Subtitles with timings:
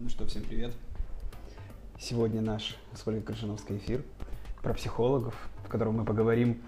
[0.00, 0.72] Ну что, всем привет.
[1.98, 4.02] Сегодня наш с Ольгой Крыжиновской эфир
[4.62, 6.62] про психологов, в котором мы поговорим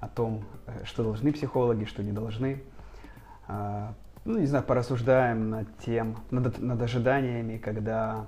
[0.00, 2.60] о том, э, что должны психологи, что не должны.
[3.46, 8.26] А, ну, не знаю, порассуждаем над тем, над, над ожиданиями, когда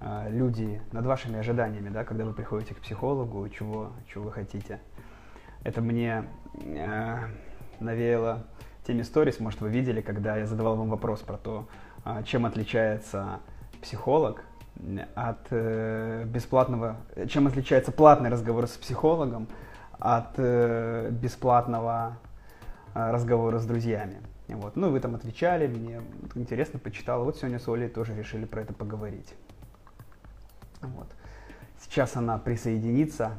[0.00, 4.80] а, люди, над вашими ожиданиями, да, когда вы приходите к психологу, чего, чего вы хотите.
[5.62, 6.24] Это мне
[6.64, 7.18] э,
[7.78, 8.44] навеяло
[8.84, 11.68] теми сторис, может, вы видели, когда я задавал вам вопрос про то,
[12.02, 13.38] а, чем отличается
[13.84, 14.42] психолог
[15.14, 16.96] от э, бесплатного,
[17.28, 19.46] чем отличается платный разговор с психологом
[19.98, 22.16] от э, бесплатного
[22.94, 24.20] э, разговора с друзьями.
[24.48, 24.76] Вот.
[24.76, 26.00] Ну, вы там отвечали, мне
[26.34, 27.24] интересно, почитал.
[27.24, 29.34] Вот сегодня с Олей тоже решили про это поговорить.
[30.80, 31.08] Вот.
[31.78, 33.32] Сейчас она присоединится,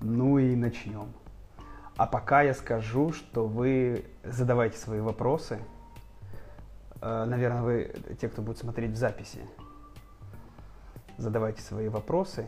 [0.00, 1.12] ну и начнем.
[1.96, 5.58] А пока я скажу, что вы задавайте свои вопросы.
[7.00, 9.40] Наверное, вы, те, кто будет смотреть в записи,
[11.18, 12.46] задавайте свои вопросы.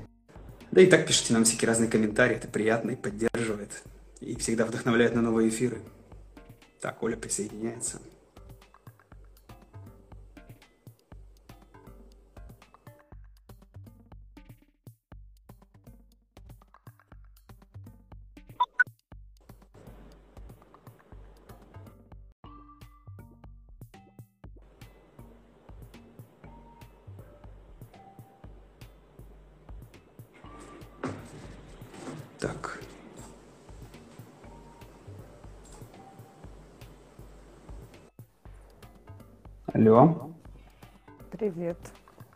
[0.70, 3.82] Да и так пишите нам всякие разные комментарии, это приятно и поддерживает.
[4.20, 5.80] И всегда вдохновляет на новые эфиры.
[6.80, 8.00] Так, Оля присоединяется.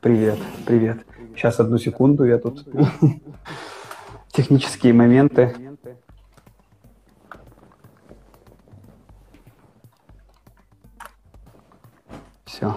[0.02, 1.06] Привет, привет.
[1.36, 2.66] Сейчас одну секунду, я тут
[4.32, 5.54] технические моменты.
[12.44, 12.76] Все.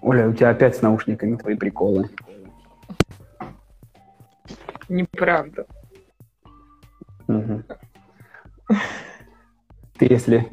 [0.00, 2.10] Оля, у тебя опять с наушниками твои приколы.
[4.88, 5.68] Неправда.
[7.28, 7.62] Угу.
[9.98, 10.50] Ты если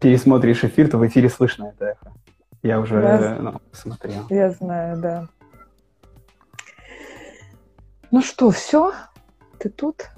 [0.00, 1.87] пересмотришь эфир, то в эфире слышно это.
[2.68, 4.26] Я уже Я- ну, смотрел.
[4.28, 5.28] Я знаю, да.
[8.10, 8.92] Ну что, все?
[9.58, 10.10] Ты тут?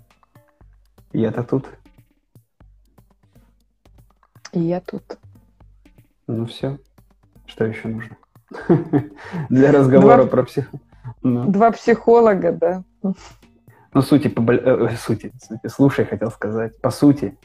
[1.13, 1.69] И это тут.
[4.53, 5.17] И я тут.
[6.27, 6.81] Ну все.
[7.47, 8.17] Что еще нужно?
[9.49, 10.73] Для разговора про псих...
[11.23, 12.83] Ну, Два психолога, да.
[13.95, 16.81] ну, сути, по э, сути, сути, слушай, хотел сказать.
[16.81, 17.39] По сути,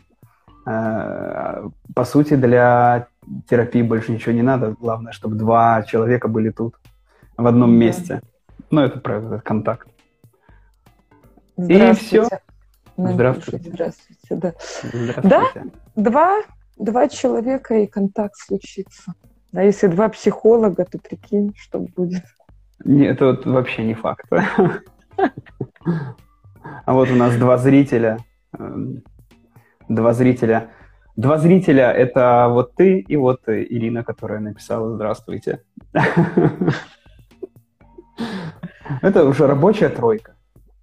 [0.66, 3.08] э, по сути, для
[3.48, 4.76] терапии больше ничего не надо.
[4.80, 6.76] Главное, чтобы два человека были тут,
[7.38, 7.78] в одном Да.
[7.78, 8.22] месте.
[8.72, 9.88] Ну, это про этот контакт.
[11.58, 12.26] Здравствуйте.
[12.26, 12.38] всё.
[12.98, 13.70] Ну, Здравствуйте.
[13.72, 14.54] Здравствуйте, да.
[15.24, 15.70] Здравствуйте.
[15.96, 16.42] Два,
[16.78, 19.14] два человека и контакт случится.
[19.54, 22.24] А если два психолога, то прикинь, что будет.
[22.84, 24.26] Нет, это вот вообще не факт.
[26.86, 28.18] А вот у нас два зрителя.
[28.58, 29.04] эм,
[29.88, 30.72] Два зрителя.
[31.16, 35.62] Два зрителя— это вот ты и вот э, Ирина, которая написала «Здравствуйте».
[39.02, 40.36] Это уже рабочая тройка.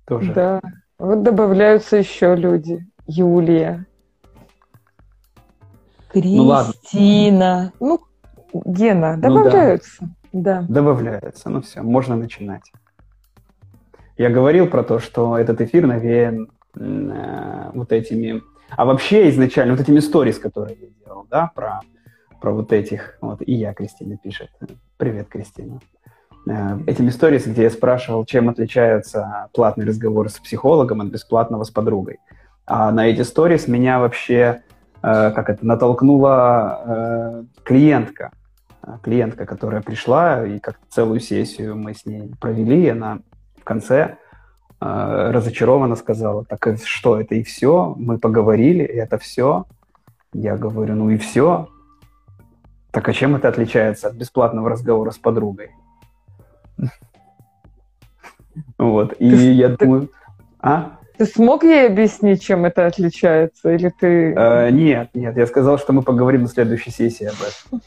[0.06, 0.32] Тоже.
[0.32, 0.60] Да.
[0.98, 2.86] Вот добавляются еще люди.
[3.06, 3.86] Юлия.
[6.14, 6.20] Ну.
[6.20, 7.72] Кристина.
[7.80, 8.00] Ну,
[8.52, 9.28] Гена, Ну да.
[9.28, 10.08] добавляются.
[10.32, 10.64] Да.
[10.68, 11.50] Добавляется.
[11.50, 12.72] Ну все, можно начинать.
[14.16, 18.42] Я говорил про то, что этот эфир навеян э, вот этими...
[18.76, 21.80] А вообще изначально вот этими сторис, которые я делал, да, про,
[22.40, 23.18] про вот этих...
[23.20, 24.50] Вот и я, Кристина пишет.
[24.96, 25.80] Привет, Кристина.
[26.46, 31.70] Э, Этими сторис, где я спрашивал, чем отличаются платные разговоры с психологом от бесплатного с
[31.70, 32.18] подругой.
[32.66, 34.62] А на эти сторис меня вообще,
[35.02, 38.32] э, как это, натолкнула э, клиентка
[39.02, 43.20] клиентка, которая пришла, и как целую сессию мы с ней провели, она
[43.60, 44.16] в конце
[44.82, 47.94] разочарованно сказала, так что, это и все?
[47.96, 49.64] Мы поговорили, и это все?
[50.32, 51.68] Я говорю, ну и все.
[52.90, 55.70] Так а чем это отличается от бесплатного разговора с подругой?
[58.76, 60.10] Вот, и я думаю...
[60.60, 60.98] А?
[61.16, 63.72] Ты смог ей объяснить, чем это отличается?
[63.72, 64.34] Или ты...
[64.34, 67.82] Э, нет, нет, я сказал, что мы поговорим на следующей сессии об этом.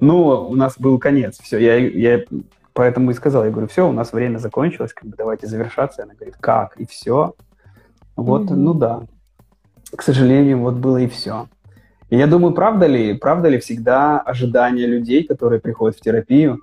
[0.00, 2.24] Ну, у нас был конец, все, я, я
[2.78, 6.04] поэтому и сказал, я говорю, все, у нас время закончилось, как бы давайте завершаться.
[6.04, 7.34] Она говорит, как, и все?
[8.14, 8.62] Вот, Мгм.
[8.64, 9.00] ну да.
[9.96, 11.48] К сожалению, вот было и все.
[12.08, 16.60] И я думаю, правда ли, правда ли всегда ожидания людей, которые приходят в терапию,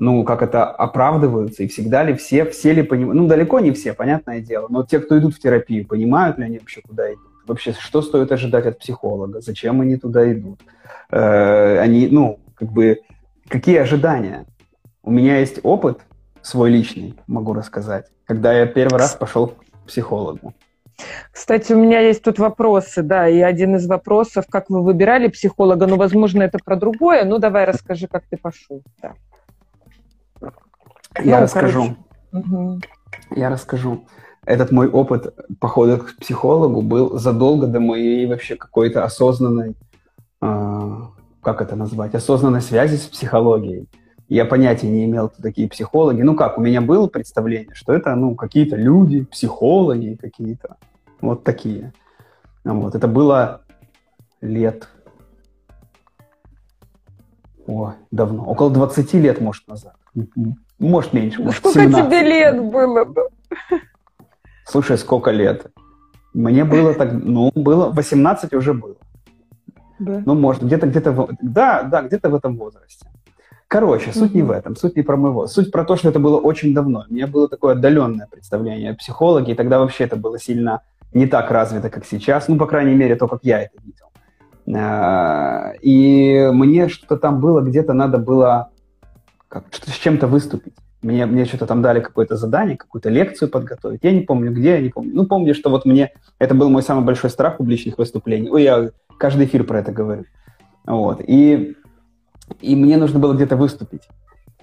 [0.00, 3.92] ну, как это оправдываются, и всегда ли все, все ли понимают, ну, далеко не все,
[3.92, 7.30] понятное дело, но те, кто идут в терапию, понимают ли они вообще, куда идут?
[7.46, 9.40] Вообще, что стоит ожидать от психолога?
[9.40, 10.58] Зачем они туда идут?
[11.12, 12.98] Э, они, ну, как бы,
[13.48, 14.46] какие ожидания?
[15.04, 16.00] У меня есть опыт
[16.40, 20.54] свой личный, могу рассказать, когда я первый раз пошел к психологу.
[21.30, 25.86] Кстати, у меня есть тут вопросы, да, и один из вопросов, как вы выбирали психолога,
[25.86, 28.82] ну, возможно, это про другое, ну, давай расскажи, как ты пошел.
[29.02, 29.14] Да.
[31.22, 31.96] Я ну, расскажу.
[32.32, 32.80] Угу.
[33.36, 34.06] Я расскажу.
[34.46, 39.74] Этот мой опыт похода к психологу был задолго до моей вообще какой-то осознанной,
[40.40, 40.96] э,
[41.42, 43.88] как это назвать, осознанной связи с психологией.
[44.28, 46.22] Я понятия не имел, кто такие психологи.
[46.22, 50.76] Ну как, у меня было представление, что это ну, какие-то люди, психологи какие-то.
[51.20, 51.92] Вот такие.
[52.64, 52.94] Вот.
[52.94, 53.62] Это было
[54.40, 54.88] лет...
[57.66, 58.44] О, давно.
[58.44, 59.96] Около 20 лет, может, назад.
[60.78, 61.42] Может, меньше.
[61.42, 62.06] Может, Сколько 17.
[62.06, 63.06] тебе лет было?
[64.66, 65.66] Слушай, сколько лет?
[66.34, 68.96] Мне было так, ну, было, 18 уже было.
[69.98, 70.22] Да.
[70.26, 73.06] Ну, может, где-то, где-то, да, да, где-то в этом возрасте.
[73.68, 74.36] Короче, суть mm-hmm.
[74.36, 75.46] не в этом, суть не про моего.
[75.46, 77.04] Суть про то, что это было очень давно.
[77.08, 80.82] У меня было такое отдаленное представление о психологе, и тогда вообще это было сильно
[81.12, 82.48] не так развито, как сейчас.
[82.48, 84.06] Ну, по крайней мере, то, как я это видел.
[84.78, 88.70] А, и мне что-то там было, где-то надо было
[89.48, 90.74] как, что-то с чем-то выступить.
[91.02, 94.00] Мне, мне что-то там дали какое-то задание, какую-то лекцию подготовить.
[94.02, 95.12] Я не помню, где, я не помню.
[95.14, 96.12] Ну, помню, что вот мне...
[96.38, 98.48] Это был мой самый большой страх публичных выступлений.
[98.48, 100.24] Ой, я каждый эфир про это говорю.
[100.86, 101.20] Вот.
[101.26, 101.76] И
[102.60, 104.02] и мне нужно было где-то выступить.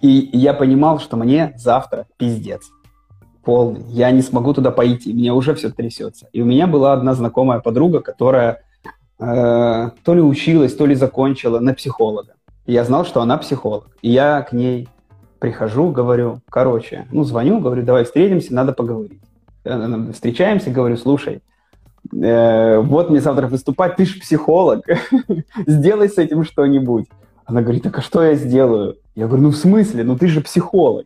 [0.01, 2.71] И я понимал, что мне завтра пиздец
[3.43, 3.83] полный.
[3.89, 6.27] Я не смогу туда пойти, мне уже все трясется.
[6.31, 8.63] И у меня была одна знакомая подруга, которая
[9.19, 12.33] э, то ли училась, то ли закончила на психолога.
[12.65, 13.87] И я знал, что она психолог.
[14.01, 14.87] И я к ней
[15.39, 19.21] прихожу, говорю, короче, ну, звоню, говорю, давай встретимся, надо поговорить.
[19.63, 21.41] Э, встречаемся, говорю, слушай,
[22.13, 24.85] э, вот мне завтра выступать, ты же психолог,
[25.67, 27.07] сделай с этим что-нибудь.
[27.51, 28.95] Она говорит, так а что я сделаю?
[29.13, 30.06] Я говорю, ну в смысле?
[30.06, 31.06] Ну ты же психолог.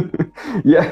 [0.64, 0.84] Я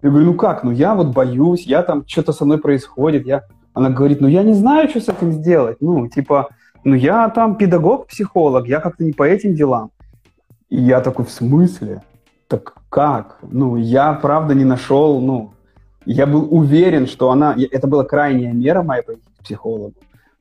[0.00, 0.62] говорю, ну как?
[0.62, 3.26] Ну я вот боюсь, я там, что-то со мной происходит.
[3.26, 3.42] Я...
[3.74, 5.78] Она говорит, ну я не знаю, что с этим сделать.
[5.80, 6.50] Ну, типа,
[6.84, 9.90] ну я там педагог-психолог, я как-то не по этим делам.
[10.68, 12.02] И я такой, в смысле?
[12.46, 13.38] Так как?
[13.42, 15.54] Ну, я правда не нашел, ну,
[16.04, 19.94] я был уверен, что она, это была крайняя мера моя по психологу,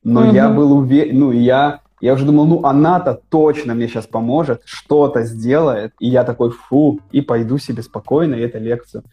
[0.04, 0.36] но угу.
[0.36, 5.24] я был уверен, ну, я я уже думал, ну она-то точно мне сейчас поможет, что-то
[5.24, 5.94] сделает.
[6.00, 9.04] И я такой, фу, и пойду себе спокойно, и эту лекцию.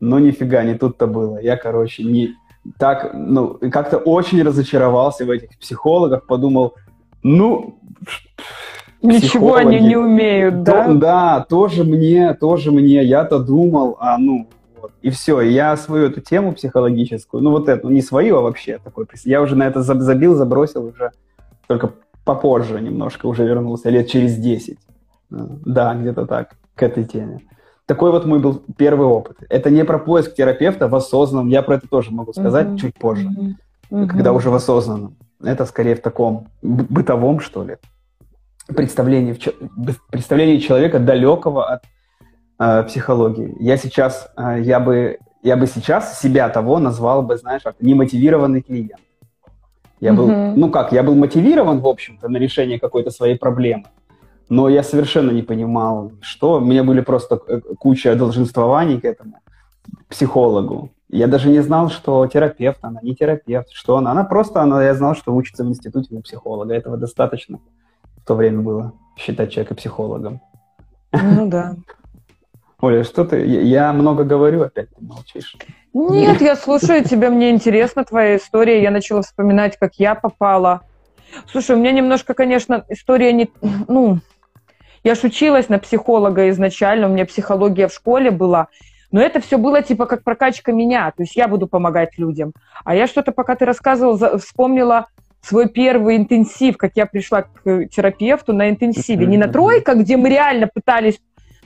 [0.00, 1.38] Но нифига, не тут-то было.
[1.40, 2.34] Я, короче, не
[2.78, 6.74] так, ну, как-то очень разочаровался в этих психологах, подумал,
[7.22, 7.78] ну,
[9.02, 10.84] Ничего они не умеют, да?
[10.84, 14.48] То, да, тоже мне, тоже мне, я-то думал, а ну,
[14.80, 14.92] вот.
[15.02, 19.06] И все, я свою эту тему психологическую, ну вот эту, не свою, а вообще такой,
[19.24, 21.12] я уже на это забил, забросил уже
[21.66, 21.92] только
[22.24, 24.78] попозже немножко уже вернулся, лет через 10.
[25.30, 27.40] Да, где-то так, к этой теме.
[27.86, 29.38] Такой вот мой был первый опыт.
[29.48, 32.78] Это не про поиск терапевта в осознанном, я про это тоже могу сказать uh-huh.
[32.78, 33.28] чуть позже,
[33.90, 34.06] uh-huh.
[34.06, 35.16] когда уже в осознанном.
[35.42, 37.78] Это скорее в таком бытовом, что ли,
[38.68, 39.36] представлении,
[40.10, 41.82] представлении человека далекого от
[42.58, 43.56] э, психологии.
[43.58, 48.62] Я сейчас, э, я бы, я бы сейчас себя того назвал бы, знаешь, как немотивированный
[48.62, 49.00] клиент.
[50.00, 50.54] Я был, mm-hmm.
[50.56, 53.84] ну как, я был мотивирован, в общем-то, на решение какой-то своей проблемы,
[54.48, 56.56] но я совершенно не понимал, что.
[56.56, 59.40] У меня были просто э, куча долженствований к этому
[60.08, 60.90] психологу.
[61.08, 64.12] Я даже не знал, что терапевт она, не терапевт, что она.
[64.12, 66.74] Она просто, она, я знал, что учится в институте на психолога.
[66.74, 67.58] Этого достаточно
[68.16, 70.40] в то время было считать человека психологом.
[71.12, 71.76] Ну да.
[72.80, 73.44] Оля, что ты?
[73.44, 75.56] Я много говорю, опять ты молчишь.
[75.92, 78.82] Нет, я слушаю тебя, мне интересна твоя история.
[78.82, 80.82] Я начала вспоминать, как я попала.
[81.50, 83.50] Слушай, у меня немножко, конечно, история не...
[83.88, 84.18] Ну,
[85.04, 88.68] я ж училась на психолога изначально, у меня психология в школе была,
[89.12, 92.52] но это все было типа как прокачка меня, то есть я буду помогать людям.
[92.84, 95.06] А я что-то, пока ты рассказывал, вспомнила
[95.40, 99.26] свой первый интенсив, как я пришла к терапевту на интенсиве.
[99.26, 101.18] Не на тройка, где мы реально пытались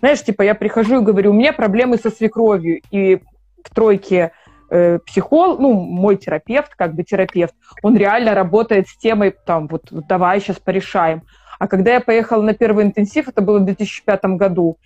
[0.04, 3.22] знаешь, типа я прихожу и говорю, у меня проблемы со свекровью, и
[3.64, 4.32] в тройке
[4.68, 9.84] э, психолог, ну, мой терапевт, как бы терапевт, он реально работает с темой, там, вот,
[9.90, 11.22] давай сейчас порешаем.
[11.58, 14.76] А когда я поехала на первый интенсив, это было в 2005 году,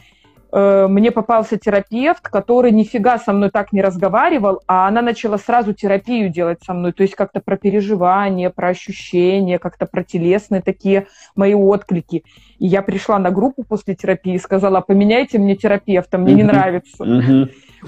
[0.50, 6.31] мне попался терапевт, который нифига со мной так не разговаривал, а она начала сразу терапию
[6.31, 11.55] делать со мной, то есть как-то про переживания, про ощущения, как-то про телесные такие мои
[11.55, 12.25] отклики.
[12.59, 17.05] И я пришла на группу после терапии и сказала, поменяйте мне терапевта, мне не нравится.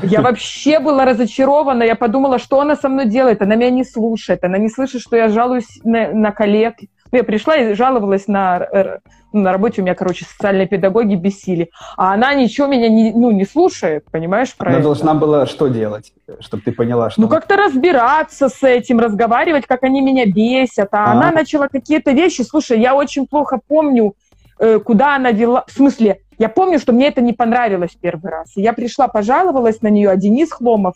[0.02, 4.44] Я вообще была разочарована, я подумала, что она со мной делает, она меня не слушает,
[4.44, 6.76] она не слышит, что я жалуюсь на, на коллег,
[7.12, 9.00] Я пришла и жаловалась на,
[9.32, 11.70] на работе, у меня, короче, социальные педагоги бесили.
[11.96, 14.84] А она ничего меня не, ну, не слушает, понимаешь, про Она это.
[14.84, 17.20] должна была что делать, чтобы ты поняла, что...
[17.20, 20.88] Ну, как-то разбираться с этим, разговаривать, как они меня бесят.
[20.92, 21.12] А, а.
[21.12, 22.42] она начала какие-то вещи...
[22.42, 24.14] Слушай, я очень плохо помню,
[24.58, 25.64] э, куда она вела...
[25.66, 28.52] В смысле, я помню, что мне это не понравилось первый раз.
[28.56, 30.94] я пришла, пожаловалась на нее, а Денис Хломов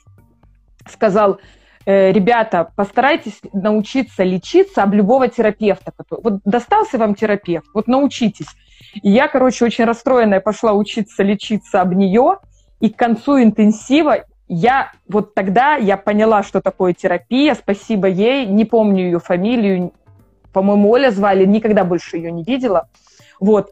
[0.88, 1.38] сказал,
[1.86, 5.92] ребята, постарайтесь научиться лечиться об любого терапевта.
[6.10, 8.48] Вот достался вам терапевт, вот научитесь.
[9.02, 12.38] И я, короче, очень расстроенная пошла учиться лечиться об нее,
[12.80, 18.64] и к концу интенсива я вот тогда я поняла, что такое терапия, спасибо ей, не
[18.64, 19.92] помню ее фамилию,
[20.52, 22.88] по-моему, Оля звали, никогда больше ее не видела.
[23.40, 23.70] Вот.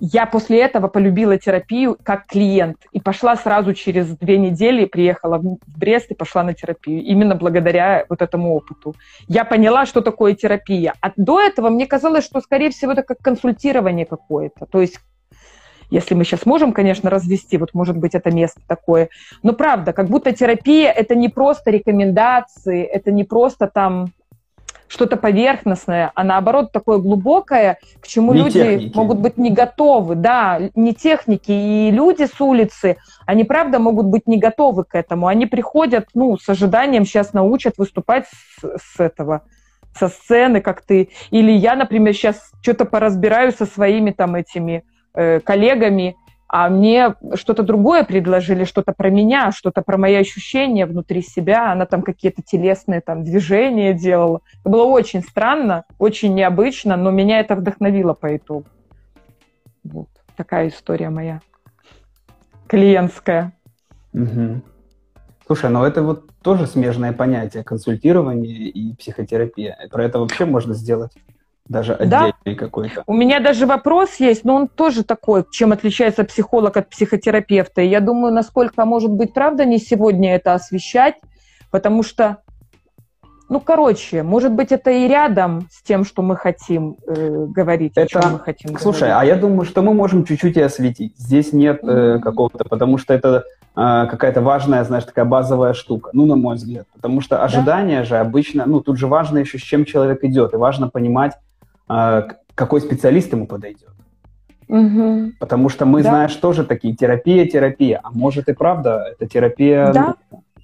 [0.00, 5.58] Я после этого полюбила терапию как клиент и пошла сразу через две недели, приехала в
[5.66, 7.02] Брест и пошла на терапию.
[7.02, 8.94] Именно благодаря вот этому опыту.
[9.28, 10.94] Я поняла, что такое терапия.
[11.00, 14.66] А до этого мне казалось, что, скорее всего, это как консультирование какое-то.
[14.66, 14.98] То есть
[15.90, 19.10] если мы сейчас можем, конечно, развести, вот может быть это место такое.
[19.42, 24.08] Но правда, как будто терапия это не просто рекомендации, это не просто там
[24.88, 28.96] что-то поверхностное, а наоборот такое глубокое, к чему не люди техники.
[28.96, 30.14] могут быть не готовы.
[30.14, 31.50] Да, не техники.
[31.50, 35.26] И люди с улицы, они правда могут быть не готовы к этому.
[35.26, 39.42] Они приходят, ну, с ожиданием, сейчас научат выступать с, с этого
[39.96, 41.10] со сцены, как ты.
[41.30, 46.16] Или я, например, сейчас что-то поразбираю со своими там этими э, коллегами,
[46.56, 51.72] а мне что-то другое предложили, что-то про меня, что-то про мои ощущения внутри себя.
[51.72, 54.40] Она там какие-то телесные там движения делала.
[54.60, 58.66] Это было очень странно, очень необычно, но меня это вдохновило по итогу.
[59.82, 60.06] Вот
[60.36, 61.40] такая история моя
[62.68, 63.52] клиентская.
[64.12, 64.62] Угу.
[65.48, 69.76] Слушай, ну это вот тоже смежное понятие консультирование и психотерапия.
[69.90, 71.10] Про это вообще можно сделать
[71.68, 72.54] даже отдельный да?
[72.54, 73.02] какой-то.
[73.06, 77.80] У меня даже вопрос есть, но он тоже такой, чем отличается психолог от психотерапевта.
[77.82, 81.14] И я думаю, насколько, может быть, правда не сегодня это освещать,
[81.70, 82.38] потому что,
[83.48, 88.18] ну, короче, может быть, это и рядом с тем, что мы хотим э, говорить, это...
[88.18, 89.22] о чем мы хотим Слушай, говорить.
[89.22, 91.16] а я думаю, что мы можем чуть-чуть и осветить.
[91.16, 93.44] Здесь нет э, какого-то, потому что это
[93.74, 96.86] э, какая-то важная, знаешь, такая базовая штука, ну, на мой взгляд.
[96.94, 98.04] Потому что ожидание да?
[98.04, 101.32] же обычно, ну, тут же важно еще, с чем человек идет, и важно понимать,
[101.86, 103.90] какой специалист ему подойдет.
[104.68, 105.32] Угу.
[105.38, 106.10] Потому что мы, да.
[106.10, 108.00] знаешь, тоже такие терапия, терапия.
[108.02, 110.14] А может и правда, эта терапия да.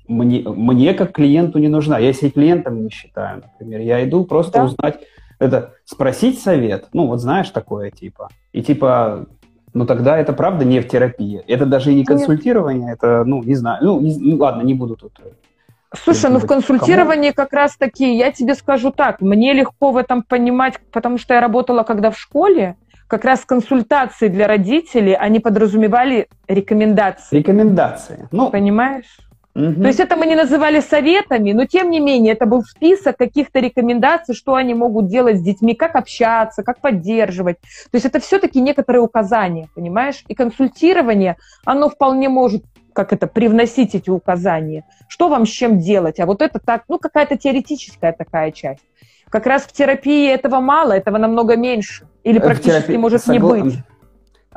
[0.09, 1.99] мне, мне как клиенту не нужна.
[1.99, 3.81] Я себе клиентом не считаю, например.
[3.81, 4.65] Я иду просто да.
[4.65, 5.01] узнать,
[5.39, 6.89] это спросить совет.
[6.93, 8.29] Ну, вот знаешь такое типа.
[8.53, 9.27] И типа,
[9.75, 11.43] ну тогда это правда не в терапии.
[11.47, 12.99] Это даже и не консультирование, Нет.
[12.99, 13.85] это, ну, не знаю.
[13.85, 15.21] Ну, не, ну, ладно, не буду тут
[15.95, 17.49] Слушай, ну в консультировании кому?
[17.49, 21.41] как раз таки, я тебе скажу так, мне легко в этом понимать, потому что я
[21.41, 22.77] работала когда в школе,
[23.09, 27.39] как раз консультации для родителей, они подразумевали рекомендации.
[27.39, 28.29] Рекомендации.
[28.31, 29.19] Ну, Понимаешь?
[29.57, 29.83] Угу.
[29.83, 33.59] То есть это мы не называли советами, но тем не менее это был список каких-то
[33.59, 37.57] рекомендаций, что они могут делать с детьми, как общаться, как поддерживать.
[37.91, 40.23] То есть это все-таки некоторые указания, понимаешь?
[40.29, 46.21] И консультирование, оно вполне может как это, привносить эти указания, что вам с чем делать,
[46.21, 48.85] а вот это так, ну, какая-то теоретическая такая часть.
[49.29, 52.07] Как раз в терапии этого мало, этого намного меньше.
[52.25, 52.97] Или э, практически терапии...
[52.97, 53.57] может Согла...
[53.57, 53.75] не быть.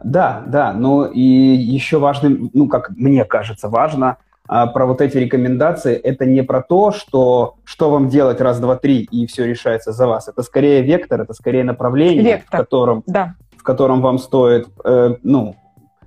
[0.04, 5.18] Да, да, но и еще важно, ну, как мне кажется, важно а, про вот эти
[5.18, 9.92] рекомендации, это не про то, что, что вам делать раз, два, три, и все решается
[9.92, 10.28] за вас.
[10.28, 12.60] Это скорее вектор, это скорее направление, вектор.
[12.60, 13.36] в котором, да.
[13.56, 15.56] в котором вам стоит, э, ну,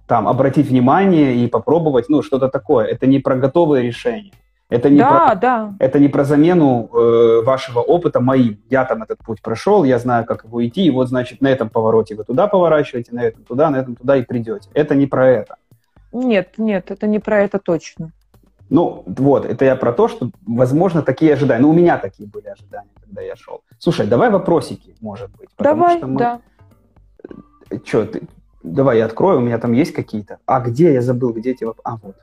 [0.07, 2.87] там обратить внимание и попробовать, ну, что-то такое.
[2.87, 4.33] Это не про готовые решения.
[4.69, 5.75] Это не, да, про, да.
[5.79, 8.61] это не про замену э, вашего опыта моим.
[8.69, 11.69] Я там этот путь прошел, я знаю, как его идти, и вот, значит, на этом
[11.69, 14.69] повороте вы туда поворачиваете, на этом туда, на этом туда и придете.
[14.75, 15.57] Это не про это.
[16.13, 18.11] Нет, нет, это не про это точно.
[18.69, 21.63] Ну, вот, это я про то, что, возможно, такие ожидания.
[21.63, 23.61] Ну, у меня такие были ожидания, когда я шел.
[23.79, 25.49] Слушай, давай вопросики, может быть.
[25.59, 26.19] Давай, что мы...
[26.19, 26.41] да.
[27.85, 28.23] Че, ты,
[28.67, 30.39] Давай я открою, у меня там есть какие-то.
[30.45, 30.93] А где?
[30.93, 31.87] Я забыл, где эти вопросы.
[31.87, 32.17] А, вот.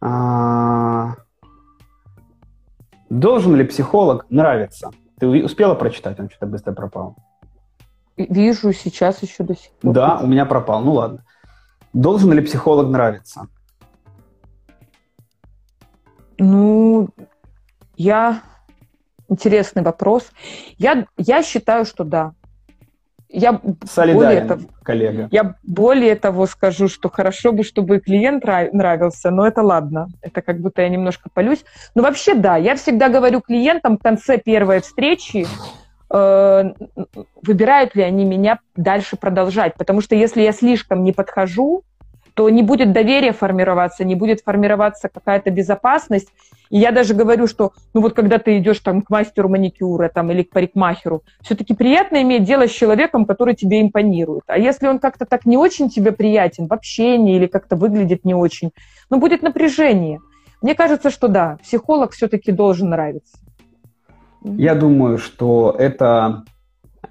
[0.00, 1.14] А...
[3.10, 4.90] Должен ли психолог нравиться?
[5.18, 6.18] Ты успела прочитать?
[6.18, 7.14] Он что-то быстро пропал.
[8.16, 9.92] Вижу, сейчас еще до сих пор.
[9.92, 10.82] Да, у меня пропал.
[10.82, 11.26] Ну ладно.
[11.92, 13.48] Должен ли психолог нравиться?
[16.38, 17.10] Ну,
[17.96, 18.42] я...
[19.28, 20.30] Интересный вопрос.
[20.78, 22.32] Я, я считаю, что да.
[23.32, 25.28] Я более того, коллега.
[25.30, 30.08] Я более того скажу, что хорошо бы, чтобы клиент нравился, но это ладно.
[30.20, 31.64] Это как будто я немножко полюсь.
[31.94, 35.46] Но вообще да, я всегда говорю клиентам в конце первой встречи,
[36.12, 36.64] э,
[37.42, 39.74] выбирают ли они меня дальше продолжать.
[39.74, 41.84] Потому что если я слишком не подхожу,
[42.34, 46.28] то не будет доверия формироваться, не будет формироваться какая-то безопасность.
[46.70, 50.30] И я даже говорю, что, ну вот когда ты идешь там к мастеру маникюра там,
[50.30, 54.44] или к парикмахеру, все-таки приятно иметь дело с человеком, который тебе импонирует.
[54.46, 58.34] А если он как-то так не очень тебе приятен в общении или как-то выглядит не
[58.34, 58.70] очень,
[59.10, 60.20] ну будет напряжение.
[60.62, 63.36] Мне кажется, что да, психолог все-таки должен нравиться.
[64.42, 66.44] Я думаю, что это...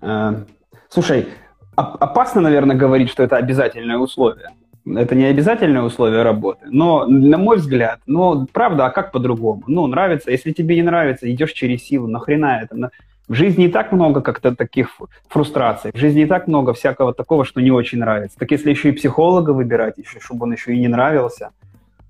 [0.02, 0.46] Э,
[0.88, 1.28] слушай,
[1.76, 4.50] опасно, наверное, говорить, что это обязательное условие.
[4.86, 9.64] Это не обязательное условие работы, но, на мой взгляд, но правда, а как по-другому?
[9.68, 12.92] Ну, нравится, если тебе не нравится, идешь через силу, нахрена это?
[13.28, 14.90] В жизни и так много как-то таких
[15.28, 18.40] фрустраций, в жизни и так много всякого такого, что не очень нравится.
[18.40, 21.52] Так если еще и психолога выбирать, еще, чтобы он еще и не нравился,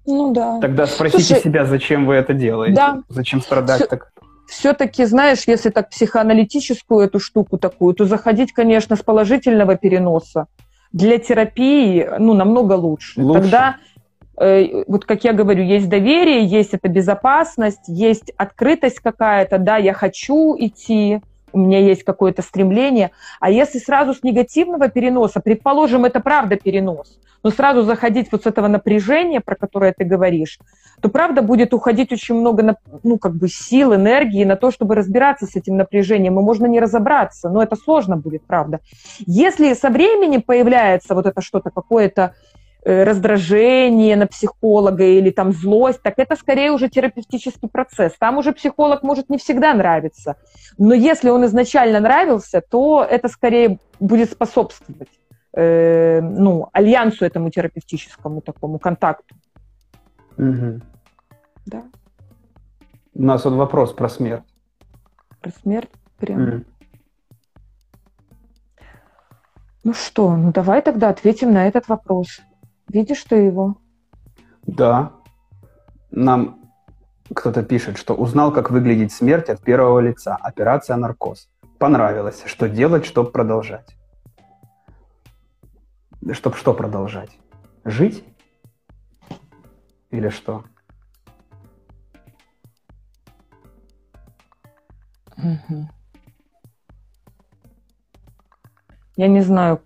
[0.05, 0.59] ну да.
[0.59, 2.75] Тогда спросите Слушай, себя, зачем вы это делаете?
[2.75, 3.03] Да.
[3.09, 4.11] Зачем страдать Все, так?
[4.47, 10.47] Все-таки, знаешь, если так психоаналитическую эту штуку такую, то заходить, конечно, с положительного переноса
[10.91, 13.21] для терапии, ну, намного лучше.
[13.21, 13.41] лучше.
[13.41, 13.77] Тогда,
[14.37, 19.93] э, вот как я говорю, есть доверие, есть эта безопасность, есть открытость какая-то, да, я
[19.93, 21.21] хочу идти,
[21.53, 23.11] у меня есть какое-то стремление.
[23.39, 28.45] А если сразу с негативного переноса, предположим, это правда перенос, но сразу заходить вот с
[28.45, 30.59] этого напряжения, про которое ты говоришь,
[31.01, 35.45] то правда будет уходить очень много ну, как бы сил, энергии на то, чтобы разбираться
[35.45, 38.79] с этим напряжением, и можно не разобраться, но это сложно будет, правда.
[39.25, 42.33] Если со временем появляется вот это что-то, какое-то
[42.83, 48.13] раздражение на психолога или там злость, так это скорее уже терапевтический процесс.
[48.17, 50.35] Там уже психолог может не всегда нравиться.
[50.77, 55.09] Но если он изначально нравился, то это скорее будет способствовать
[55.53, 59.35] э, ну, альянсу этому терапевтическому такому контакту.
[60.37, 60.81] Угу.
[61.65, 61.83] Да.
[63.13, 64.45] У нас вот вопрос про смерть.
[65.41, 66.39] Про смерть прям.
[66.39, 66.65] Mm.
[69.83, 72.41] Ну что, ну давай тогда ответим на этот вопрос.
[72.89, 73.77] Видишь ты его?
[74.63, 75.13] Да.
[76.11, 76.59] Нам
[77.33, 80.35] кто-то пишет, что узнал, как выглядит смерть от первого лица.
[80.35, 81.49] Операция наркоз.
[81.77, 82.43] Понравилось.
[82.45, 83.95] Что делать, чтобы продолжать?
[86.33, 87.37] Чтобы что продолжать?
[87.85, 88.23] Жить?
[90.09, 90.63] Или что?
[99.15, 99.81] Я не знаю,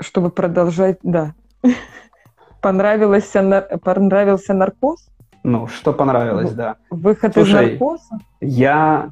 [0.00, 1.34] чтобы продолжать, да.
[2.60, 5.08] Понравился, понравился наркоз?
[5.42, 6.76] Ну, что понравилось, да.
[6.90, 8.18] Выход Слушай, из наркоза?
[8.40, 9.10] Я,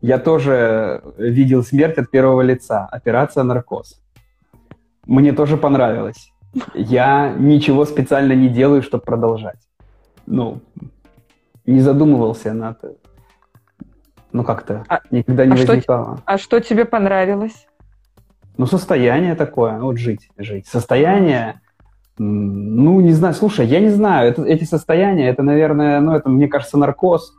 [0.00, 2.86] я тоже видел смерть от первого лица.
[2.90, 4.00] Операция наркоз.
[5.04, 6.32] Мне тоже понравилось.
[6.74, 9.60] Я ничего специально не делаю, чтобы продолжать.
[10.26, 10.60] Ну,
[11.66, 12.78] не задумывался над
[14.36, 16.16] ну, как-то а, никогда не а возникало.
[16.16, 17.66] Что, а что тебе понравилось?
[18.58, 20.66] Ну, состояние такое, вот жить, жить.
[20.66, 21.60] Состояние,
[22.18, 26.48] ну, не знаю, слушай, я не знаю, это, эти состояния, это, наверное, ну, это, мне
[26.48, 27.34] кажется, наркоз.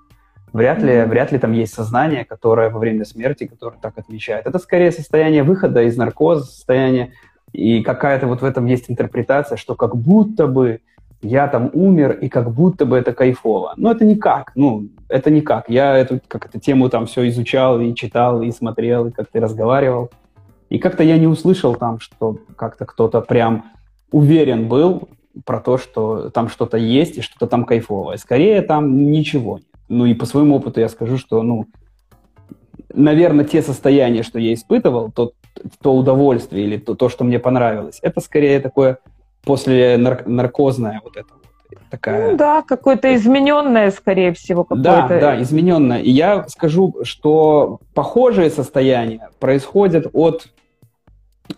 [0.53, 4.47] Вряд ли, вряд ли там есть сознание, которое во время смерти, которое так отвечает.
[4.47, 7.11] Это скорее состояние выхода из наркоза, состояние,
[7.51, 10.79] и какая-то вот в этом есть интерпретация, что как будто бы
[11.21, 13.73] я там умер, и как будто бы это кайфово.
[13.77, 15.69] Но это никак, ну, это никак.
[15.69, 20.11] Я эту, как эту тему там все изучал и читал, и смотрел, и как-то разговаривал.
[20.69, 23.65] И как-то я не услышал там, что как-то кто-то прям
[24.11, 25.09] уверен был
[25.45, 28.17] про то, что там что-то есть и что-то там кайфовое.
[28.17, 29.67] Скорее там ничего нет.
[29.89, 31.65] Ну и по своему опыту я скажу, что, ну,
[32.93, 35.31] наверное, те состояния, что я испытывал, то,
[35.81, 38.97] то удовольствие или то, то, что мне понравилось, это скорее такое
[39.43, 42.31] после нар- наркозная вот это вот такая.
[42.31, 44.83] Ну да, какое-то измененное, скорее всего, какое-то.
[44.83, 45.99] Да, да, измененное.
[45.99, 50.47] И я скажу, что похожие состояния происходят от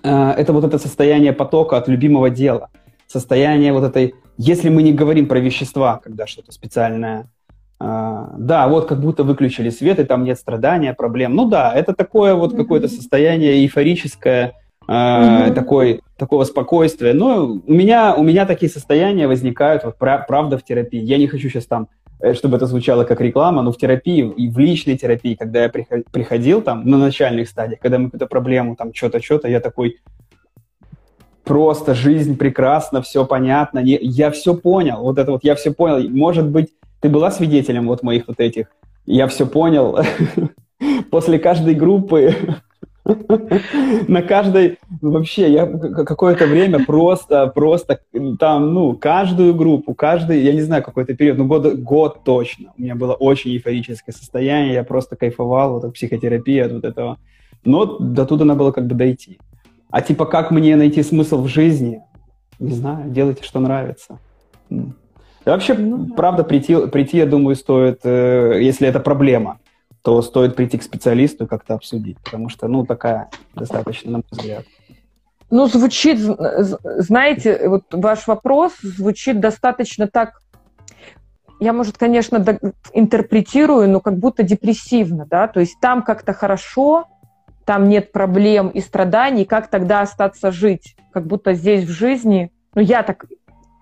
[0.04, 2.70] это вот это состояние потока от любимого дела,
[3.08, 7.28] состояние вот этой, если мы не говорим про вещества, когда что-то специальное.
[7.82, 11.34] Uh, да, вот как будто выключили свет, и там нет страдания, проблем.
[11.34, 14.54] Ну да, это такое вот какое-то состояние эйфорическое,
[14.90, 15.54] mm-hmm.
[15.54, 17.14] такой, такого спокойствия.
[17.14, 21.00] Но у меня, у меня такие состояния возникают, вот, правда, в терапии.
[21.00, 21.99] Я не хочу сейчас там, э,
[22.34, 26.62] чтобы это звучало как реклама, но в терапии и в личной терапии, когда я приходил
[26.62, 29.99] там на начальных стадиях, когда мы какую-то проблему, там что-то, что-то, я такой,
[31.49, 36.08] просто жизнь прекрасна, все понятно, не, я все понял, вот это вот я все понял.
[36.10, 38.67] Может быть, ты была свидетелем вот моих вот этих,
[39.08, 39.97] я все понял.
[41.12, 42.36] После каждой группы
[44.08, 48.00] на каждой, вообще, я какое-то время просто, просто
[48.39, 52.74] там, ну, каждую группу, каждый, я не знаю, какой-то период, ну, год, год точно.
[52.78, 57.17] У меня было очень эйфорическое состояние, я просто кайфовал вот от психотерапии, от вот этого
[57.65, 59.39] Но до туда надо было как бы дойти.
[59.91, 62.02] А типа, как мне найти смысл в жизни?
[62.60, 64.19] Не знаю, делайте, что нравится.
[64.69, 64.84] И
[65.45, 69.60] вообще, ну, правда, прийти, прийти, я думаю, стоит, э, если это проблема,
[70.02, 74.26] то стоит прийти к специалисту и как-то обсудить, потому что, ну, такая достаточно, на мой
[74.32, 74.66] взгляд.
[75.52, 80.42] Ну, звучит, знаете, вот ваш вопрос звучит достаточно так,
[81.60, 82.60] я, может, конечно,
[82.94, 87.08] интерпретирую, но как будто депрессивно, да, то есть там как-то хорошо,
[87.66, 90.96] там нет проблем и страданий, как тогда остаться жить?
[91.12, 93.26] Как будто здесь в жизни, ну, я так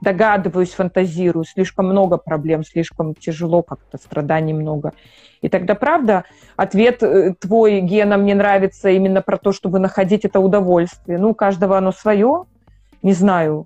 [0.02, 4.94] догадываюсь, фантазирую, слишком много проблем, слишком тяжело как-то, страданий много.
[5.42, 6.24] И тогда, правда,
[6.56, 11.18] ответ э, твой, Гена, мне нравится именно про то, чтобы находить это удовольствие.
[11.18, 12.46] Ну, у каждого оно свое,
[13.02, 13.66] не знаю.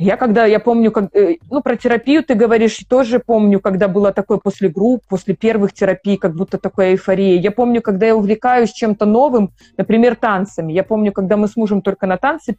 [0.00, 4.12] Я когда, я помню, как, э, ну, про терапию ты говоришь, тоже помню, когда было
[4.12, 7.38] такое после групп, после первых терапий, как будто такая эйфория.
[7.40, 10.72] Я помню, когда я увлекаюсь чем-то новым, например, танцами.
[10.72, 12.56] Я помню, когда мы с мужем только на танцы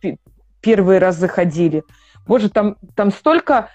[0.62, 1.84] первый раз заходили.
[2.30, 3.70] Боже, там, там столько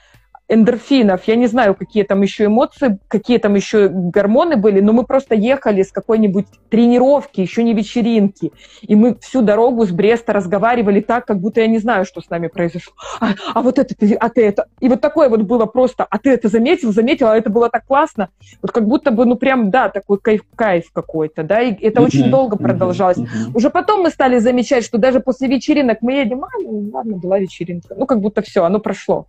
[0.48, 5.04] эндорфинов, я не знаю, какие там еще эмоции, какие там еще гормоны были, но мы
[5.04, 8.52] просто ехали с какой-нибудь тренировки, еще не вечеринки,
[8.82, 12.28] и мы всю дорогу с Бреста разговаривали так, как будто я не знаю, что с
[12.28, 12.94] нами произошло.
[13.20, 14.66] А, а вот это ты, а ты это.
[14.80, 17.86] И вот такое вот было просто, а ты это заметил, заметил, а это было так
[17.86, 18.28] классно.
[18.60, 22.04] Вот как будто бы, ну прям, да, такой кайф, кайф какой-то, да, и это mm-hmm.
[22.04, 23.18] очень долго продолжалось.
[23.18, 23.54] Mm-hmm.
[23.54, 27.38] Уже потом мы стали замечать, что даже после вечеринок мы едем, а, ну ладно, была
[27.38, 29.26] вечеринка, ну как будто все, оно прошло.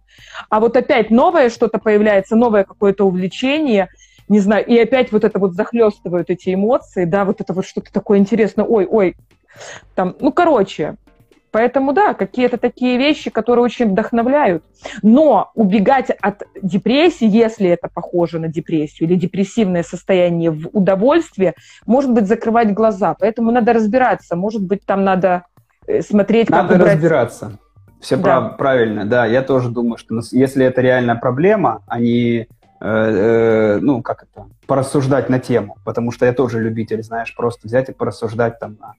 [0.49, 3.89] А вот опять опять новое что-то появляется, новое какое-то увлечение,
[4.27, 7.91] не знаю, и опять вот это вот захлестывают эти эмоции, да, вот это вот что-то
[7.93, 9.15] такое интересное, ой, ой,
[9.95, 10.95] там, ну, короче,
[11.51, 14.65] Поэтому, да, какие-то такие вещи, которые очень вдохновляют.
[15.03, 21.53] Но убегать от депрессии, если это похоже на депрессию или депрессивное состояние в удовольствие,
[21.85, 23.15] может быть, закрывать глаза.
[23.17, 24.35] Поэтому надо разбираться.
[24.35, 25.43] Может быть, там надо
[25.87, 26.95] э, смотреть, как Надо убрать...
[26.95, 27.57] разбираться.
[28.05, 28.21] Все да.
[28.21, 29.25] прав, правильно, да.
[29.25, 32.47] Я тоже думаю, что если это реальная проблема, а не, э,
[32.79, 37.89] э, ну, как это, порассуждать на тему, потому что я тоже любитель, знаешь, просто взять
[37.89, 38.93] и порассуждать там на,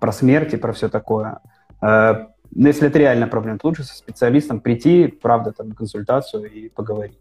[0.00, 1.40] про смерть и про все такое.
[1.80, 6.48] Э, но если это реальная проблема, то лучше со специалистом прийти, правда, там, на консультацию
[6.48, 7.18] и поговорить.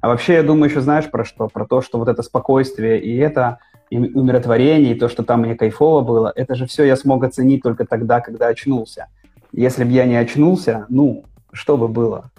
[0.00, 1.46] А вообще, я думаю, еще знаешь про что?
[1.46, 5.54] Про то, что вот это спокойствие и это и умиротворение, и то, что там мне
[5.54, 9.06] кайфово было, это же все я смог оценить только тогда, когда очнулся.
[9.52, 12.30] Если бы я не очнулся, ну, что бы было?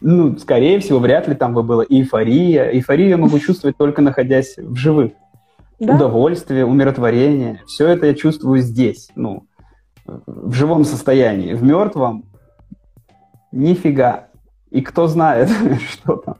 [0.00, 2.70] Ну, скорее всего, вряд ли там бы была эйфория.
[2.70, 5.12] Эйфорию я могу чувствовать только находясь в живых.
[5.78, 5.94] Да?
[5.94, 7.62] Удовольствие, умиротворение.
[7.66, 9.46] Все это я чувствую здесь, ну,
[10.06, 11.54] в живом состоянии.
[11.54, 12.24] В мертвом
[13.52, 14.28] нифига.
[14.70, 15.50] И кто знает,
[15.88, 16.36] что там.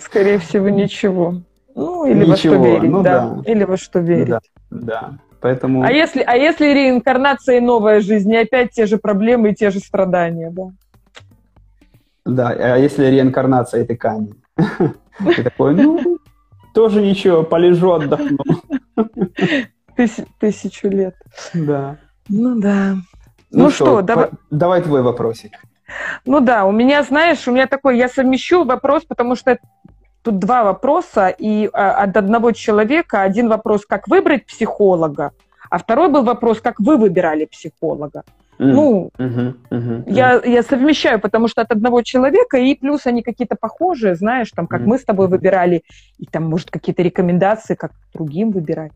[0.00, 1.42] Скорее всего, ничего.
[1.74, 2.30] Ну, или ничего.
[2.30, 3.28] во что верить, ну, да.
[3.28, 3.50] да.
[3.50, 4.28] Или во что верить.
[4.28, 5.18] Да, да.
[5.44, 5.82] Поэтому...
[5.82, 9.68] А если, а если реинкарнация и новая жизнь, и опять те же проблемы и те
[9.68, 10.70] же страдания, да?
[12.24, 14.42] Да, а если реинкарнация это камень?
[14.56, 16.18] Ты такой, ну,
[16.72, 18.38] тоже ничего, полежу, отдохну.
[20.40, 21.14] Тысячу лет.
[21.52, 21.98] Да.
[22.30, 22.94] Ну да.
[23.50, 24.30] Ну, ну что, давай...
[24.50, 25.52] давай твой вопросик.
[26.24, 29.58] Ну да, у меня, знаешь, у меня такой, я совмещу вопрос, потому что
[30.24, 35.32] Тут два вопроса, и а, от одного человека один вопрос, как выбрать психолога,
[35.68, 38.22] а второй был вопрос, как вы выбирали психолога.
[38.58, 38.72] Mm.
[38.72, 43.56] Ну, uh-huh, uh-huh, я, я совмещаю, потому что от одного человека, и плюс они какие-то
[43.56, 44.84] похожие, знаешь, там, как mm.
[44.86, 45.82] мы с тобой выбирали,
[46.18, 48.92] и там, может, какие-то рекомендации, как другим выбирать.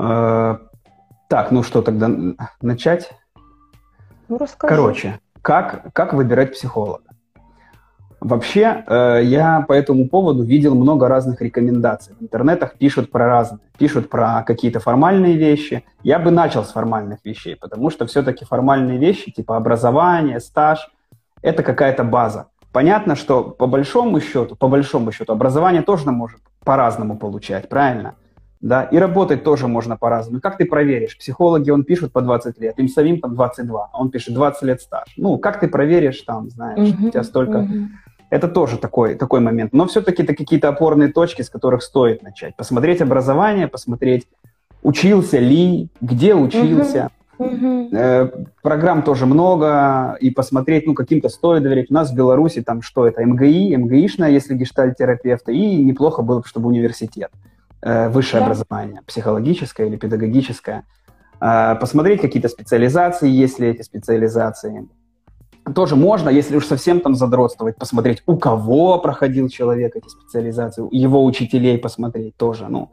[0.00, 0.58] Uh,
[1.28, 2.08] так, ну что, тогда
[2.62, 3.10] начать?
[4.28, 4.72] Ну, расскажи.
[4.72, 7.04] Короче, как, как выбирать психолога?
[8.20, 12.14] Вообще, э, я по этому поводу видел много разных рекомендаций.
[12.20, 13.60] В интернетах пишут про разные.
[13.78, 15.84] Пишут про какие-то формальные вещи.
[16.02, 20.90] Я бы начал с формальных вещей, потому что все-таки формальные вещи, типа образование, стаж,
[21.40, 22.48] это какая-то база.
[22.70, 28.16] Понятно, что по большому счету, по большому счету, образование тоже может по-разному получать, правильно?
[28.60, 30.40] Да, и работать тоже можно по-разному.
[30.40, 31.16] Как ты проверишь?
[31.16, 34.80] Психологи, он пишут по 20 лет, им самим там 22, а он пишет 20 лет
[34.80, 35.14] стаж.
[35.16, 37.58] Ну, как ты проверишь там, знаешь, uh-huh, у тебя столько...
[37.58, 37.86] Uh-huh.
[38.30, 39.72] Это тоже такой, такой момент.
[39.72, 42.56] Но все-таки это какие-то опорные точки, с которых стоит начать.
[42.56, 44.26] Посмотреть образование, посмотреть,
[44.82, 47.10] учился ли, где учился.
[47.38, 47.88] Uh-huh.
[47.92, 48.28] Э,
[48.62, 51.90] программ тоже много, и посмотреть, ну, каким-то стоит доверять.
[51.90, 56.46] У нас в Беларуси там что это, МГИ, МГИшная, если гештальтерапевта, и неплохо было бы,
[56.48, 57.30] чтобы университет.
[57.82, 58.46] Высшее да.
[58.46, 60.84] образование, психологическое или педагогическое,
[61.40, 64.88] э, посмотреть какие-то специализации, есть ли эти специализации,
[65.74, 71.24] тоже можно, если уж совсем там задротствовать, посмотреть, у кого проходил человек эти специализации, его
[71.24, 72.90] учителей посмотреть тоже, ну.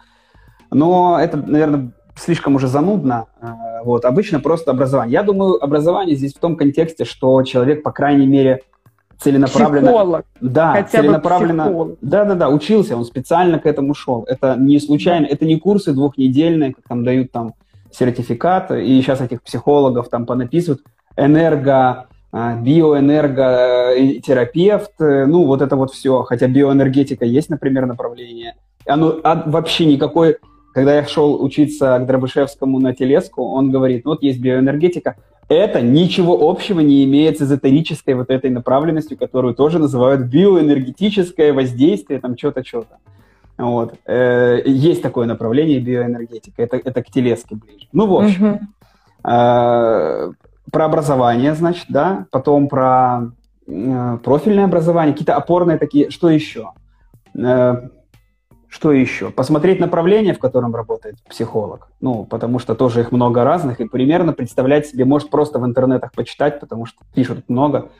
[0.71, 3.28] Но это, наверное, слишком уже занудно.
[3.41, 5.13] Э, вот, обычно просто образование.
[5.13, 8.62] Я думаю, образование здесь в том контексте, что человек, по крайней мере,
[9.19, 9.88] целенаправленно...
[9.88, 10.25] Психолог.
[10.41, 11.95] Да, Хотя целенаправленно...
[12.01, 14.25] Да, да, да, учился, он специально к этому шел.
[14.28, 17.54] Это не случайно, это не курсы двухнедельные, как там дают там
[17.91, 20.82] сертификат, и сейчас этих психологов там понаписывают.
[21.17, 26.23] Энерго, э, биоэнерготерапевт, э, ну вот это вот все.
[26.23, 28.56] Хотя биоэнергетика есть, например, направление.
[28.86, 30.38] Оно а, вообще никакой
[30.75, 35.15] когда я шел учиться к Дробышевскому на телеску, он говорит, вот есть биоэнергетика,
[35.48, 42.20] это ничего общего не имеет с эзотерической вот этой направленностью, которую тоже называют биоэнергетическое воздействие,
[42.20, 42.98] там что-то, что-то.
[43.58, 43.96] Вот.
[44.06, 47.88] Э, есть такое направление биоэнергетика, это, это к телеске ближе.
[47.94, 48.60] Ну, в общем,
[49.24, 50.32] э,
[50.72, 53.32] про образование, значит, да, потом про
[53.68, 56.72] э, профильное образование, какие-то опорные такие, что еще?
[58.76, 59.32] Что еще?
[59.32, 61.88] Посмотреть направление, в котором работает психолог.
[62.02, 66.12] Ну, потому что тоже их много разных, и примерно представлять себе, может, просто в интернетах
[66.12, 67.92] почитать, потому что пишут много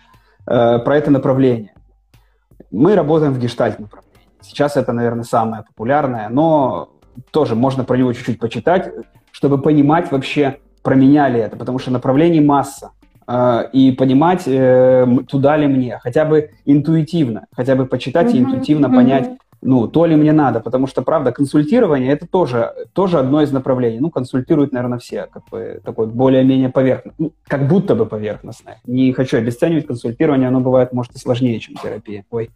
[0.46, 1.74] э, про это направление.
[2.72, 4.20] Мы работаем в гештальт направлении.
[4.42, 6.90] Сейчас это, наверное, самое популярное, но
[7.32, 8.92] тоже можно про него чуть-чуть почитать,
[9.32, 12.92] чтобы понимать вообще, променяли это, потому что направлений масса.
[13.28, 18.38] Э, и понимать, э, туда ли мне, хотя бы интуитивно, хотя бы почитать mm-hmm.
[18.38, 18.96] и интуитивно mm-hmm.
[18.96, 19.30] понять,
[19.66, 24.00] ну, то ли мне надо, потому что, правда, консультирование– это тоже, тоже одно из направлений.
[24.00, 28.80] Ну, консультируют, наверное, все, как бы, такой более-менее поверхностное, ну, как будто бы поверхностное.
[28.86, 32.26] Не хочу обесценивать консультирование, оно бывает, может, и сложнее, чем терапия.
[32.30, 32.52] Ой,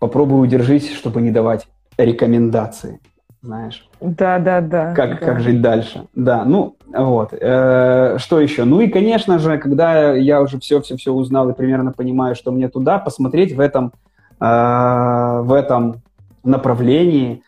[0.00, 2.98] попробую удержись, чтобы не давать рекомендации,
[3.40, 3.88] знаешь.
[4.00, 4.94] Да, да, да.
[4.94, 5.26] Как, да.
[5.26, 6.06] как жить дальше.
[6.16, 7.32] Да, ну, вот.
[7.32, 8.64] Э, что еще?
[8.64, 12.98] Ну и, конечно же, когда я уже все-все-все узнал и примерно понимаю, что мне туда,
[12.98, 13.92] посмотреть в этом
[14.40, 16.02] в этом
[16.42, 17.42] направлении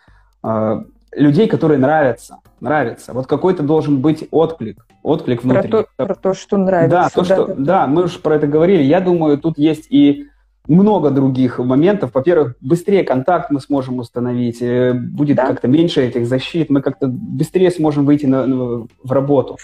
[0.44, 3.12] э, людей, которые нравятся, нравятся.
[3.12, 5.70] Вот какой-то должен быть отклик, отклик внутри.
[5.70, 6.96] Про то, про то что нравится.
[6.96, 8.82] Да, то, да, что, да, да, мы уже про это говорили.
[8.82, 10.26] Я думаю, тут есть и
[10.68, 12.12] много других моментов.
[12.14, 15.46] Во-первых, быстрее контакт мы сможем установить, э, будет да.
[15.46, 19.56] как-то меньше этих защит, мы как-то быстрее сможем выйти на, на, в работу.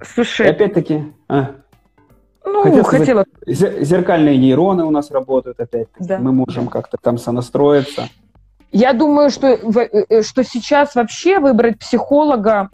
[0.00, 1.12] Слушай, и опять-таки...
[1.28, 1.50] А.
[2.46, 3.24] Ну, Хотел хотела.
[3.44, 5.88] зеркальные нейроны у нас работают опять.
[5.98, 6.18] Да.
[6.18, 8.08] Мы можем как-то там сонастроиться.
[8.70, 12.70] Я думаю, что, э, что сейчас вообще выбрать психолога,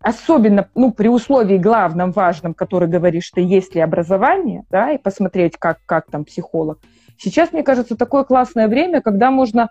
[0.00, 5.58] особенно ну, при условии главном, важном, который говоришь, что есть ли образование, да, и посмотреть,
[5.58, 6.78] как, как там психолог.
[7.18, 9.68] Сейчас, мне кажется, такое классное время, когда можно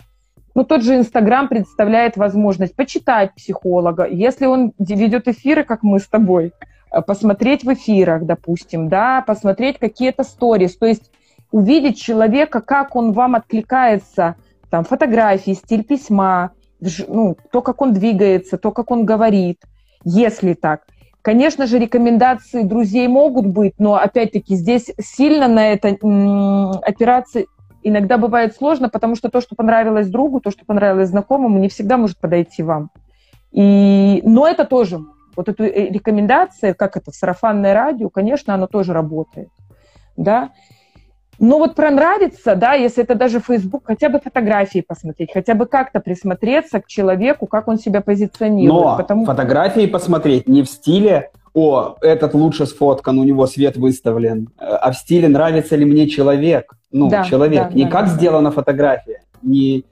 [0.53, 4.05] ну, тот же Инстаграм представляет возможность почитать психолога.
[4.05, 6.51] Если он ведет эфиры, как мы с тобой,
[7.05, 11.09] посмотреть в эфирах, допустим, да, посмотреть какие-то сторис, то есть
[11.51, 14.35] увидеть человека, как он вам откликается,
[14.69, 16.51] там, фотографии, стиль письма,
[17.07, 19.61] ну, то, как он двигается, то, как он говорит,
[20.03, 20.81] если так.
[21.21, 25.89] Конечно же, рекомендации друзей могут быть, но, опять-таки, здесь сильно на это
[26.83, 27.43] опираться
[27.83, 31.97] иногда бывает сложно, потому что то, что понравилось другу, то, что понравилось знакомому, не всегда
[31.97, 32.89] может подойти вам.
[33.51, 34.21] И...
[34.23, 34.99] Но это тоже
[35.35, 39.49] вот эту э, рекомендацию, как это, сарафанное радио, конечно, оно тоже работает,
[40.17, 40.51] да.
[41.39, 45.65] Но вот про нравится, да, если это даже Facebook, хотя бы фотографии посмотреть, хотя бы
[45.65, 48.83] как-то присмотреться к человеку, как он себя позиционирует.
[48.83, 49.25] Но потому...
[49.25, 54.95] фотографии посмотреть не в стиле «О, этот лучше сфоткан, у него свет выставлен», а в
[54.95, 57.69] стиле «Нравится ли мне человек?» Ну, да, человек.
[57.69, 59.85] Да, не да, как да, сделана фотография, не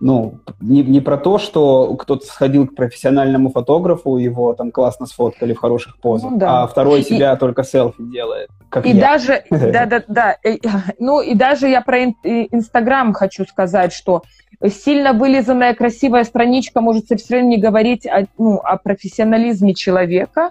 [0.00, 5.52] ну, не, не про то, что кто-то сходил к профессиональному фотографу, его там классно сфоткали
[5.52, 6.62] в хороших позах, ну, да.
[6.62, 8.48] а второй себя и, только селфи делает.
[8.68, 9.00] Как и я.
[9.00, 10.36] даже, да, да, да,
[10.98, 14.22] ну и даже я про Инстаграм хочу сказать, что
[14.66, 20.50] сильно вылизанная красивая страничка может совершенно не говорить о, ну, о профессионализме человека,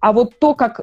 [0.00, 0.82] а вот то, как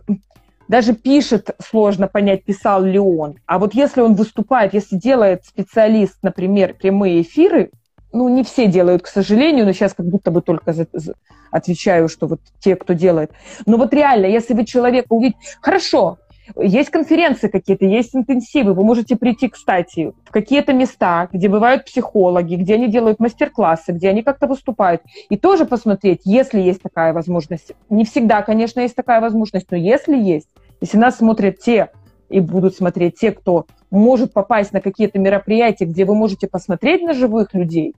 [0.67, 3.37] даже пишет, сложно понять, писал ли он.
[3.47, 7.71] А вот если он выступает, если делает специалист, например, прямые эфиры,
[8.11, 11.13] ну, не все делают, к сожалению, но сейчас как будто бы только за, за,
[11.51, 13.31] отвечаю, что вот те, кто делает.
[13.65, 15.39] Но вот реально, если вы человека увидите...
[15.61, 16.17] Хорошо,
[16.57, 22.55] есть конференции какие-то, есть интенсивы, вы можете прийти, кстати, в какие-то места, где бывают психологи,
[22.55, 27.73] где они делают мастер-классы, где они как-то выступают, и тоже посмотреть, если есть такая возможность.
[27.89, 30.47] Не всегда, конечно, есть такая возможность, но если есть,
[30.81, 31.89] если нас смотрят те
[32.29, 37.13] и будут смотреть те, кто может попасть на какие-то мероприятия, где вы можете посмотреть на
[37.13, 37.95] живых людей,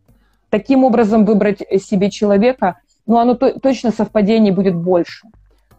[0.49, 5.27] таким образом выбрать себе человека, ну, оно то, точно совпадений будет больше.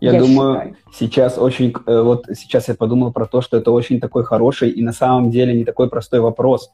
[0.00, 0.76] Я, я думаю, считаю.
[0.92, 4.82] сейчас очень, э, вот сейчас я подумал про то, что это очень такой хороший и
[4.82, 6.70] на самом деле не такой простой вопрос.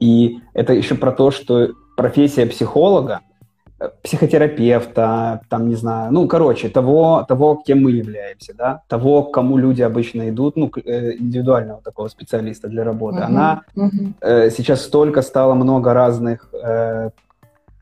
[0.00, 3.20] И это еще про то, что профессия психолога,
[4.02, 9.58] психотерапевта, там, не знаю, ну, короче, того, того, кем мы являемся, да, того, к кому
[9.58, 14.12] люди обычно идут, ну, э, индивидуального такого специалиста для работы, uh-huh, она uh-huh.
[14.20, 17.10] Э, сейчас столько стало много разных э,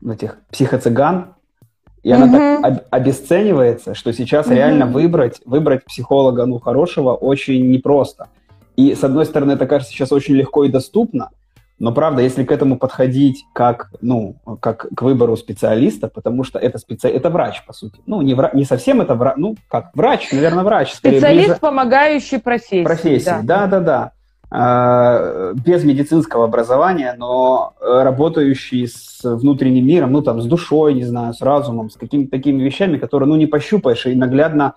[0.05, 1.33] этих психоцыган,
[2.03, 4.55] и она так об- обесценивается, что сейчас угу.
[4.55, 8.27] реально выбрать, выбрать психолога, ну, хорошего очень непросто.
[8.75, 11.29] И, с одной стороны, это кажется сейчас очень легко и доступно,
[11.81, 16.77] но, правда, если к этому подходить как, ну, как к выбору специалиста, потому что это,
[16.77, 17.07] специ...
[17.07, 17.99] это врач, по сути.
[18.05, 18.51] Ну, не, вра...
[18.53, 20.93] не совсем это врач, ну, как врач, наверное, врач.
[20.93, 21.59] Специалист, ближе...
[21.59, 22.83] помогающий профессии.
[22.83, 24.11] Профессии, да-да-да.
[24.51, 31.33] Э, без медицинского образования, но работающий с внутренним миром, ну там с душой, не знаю,
[31.33, 34.75] с разумом, с какими-то такими вещами, которые, ну, не пощупаешь и наглядно,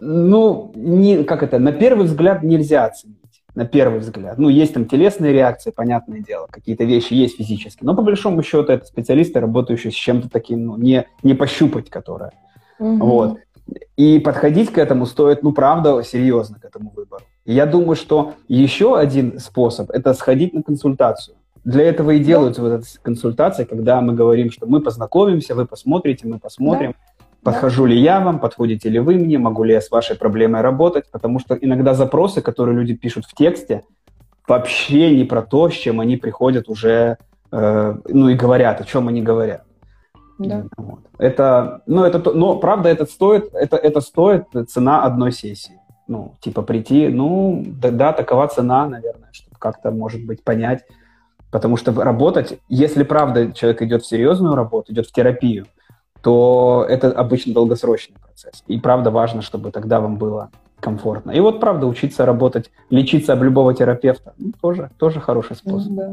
[0.00, 3.16] ну, не, как это, на первый взгляд нельзя оценить,
[3.60, 4.38] на первый взгляд.
[4.38, 8.72] Ну, есть там телесные реакции, понятное дело, какие-то вещи есть физические, но по большому счету
[8.72, 12.32] это специалисты, работающие с чем-то таким, ну, не, не пощупать, которое.
[12.78, 13.06] Угу.
[13.06, 13.38] Вот.
[13.98, 17.22] И подходить к этому стоит, ну, правда, серьезно к этому выбору.
[17.44, 21.36] И я думаю, что еще один способ– это сходить на консультацию.
[21.62, 26.26] Для этого и делаются вот эти консультации, когда мы говорим, что мы познакомимся, вы посмотрите,
[26.26, 27.09] мы посмотрим, да.
[27.42, 27.90] Подхожу да.
[27.90, 31.38] ли я вам, подходите ли вы мне, могу ли я с вашей проблемой работать, потому
[31.38, 33.84] что иногда запросы, которые люди пишут в тексте,
[34.46, 37.18] вообще не про то, с чем они приходят уже,
[37.52, 39.64] э, ну и говорят, о чем они говорят.
[40.38, 40.64] Да.
[40.76, 41.00] Вот.
[41.18, 45.78] Это, ну, это, но правда, это стоит, это, это стоит цена одной сессии.
[46.08, 50.84] Ну, типа прийти, ну, да, да, такова цена, наверное, чтобы как-то, может быть, понять.
[51.50, 55.66] Потому что работать, если правда человек идет в серьезную работу, идет в терапию,
[56.22, 58.62] то это обычно долгосрочный процесс.
[58.66, 61.30] И правда важно, чтобы тогда вам было комфортно.
[61.30, 65.92] И вот правда учиться работать, лечиться об любого терапевта, ну, тоже, тоже хороший способ.
[65.92, 66.12] Да.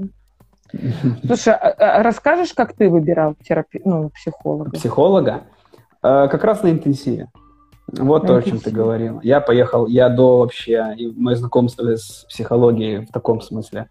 [1.25, 3.81] Слушай, а, а расскажешь, как ты выбирал терапи...
[3.85, 4.71] ну, психолога?
[4.71, 5.41] Психолога?
[6.01, 7.29] А, как раз на интенсиве.
[7.87, 8.57] Вот на то, интенсиве.
[8.57, 9.19] о чем ты говорил.
[9.23, 13.89] Я поехал, я до вообще, мое знакомство с психологией в таком смысле,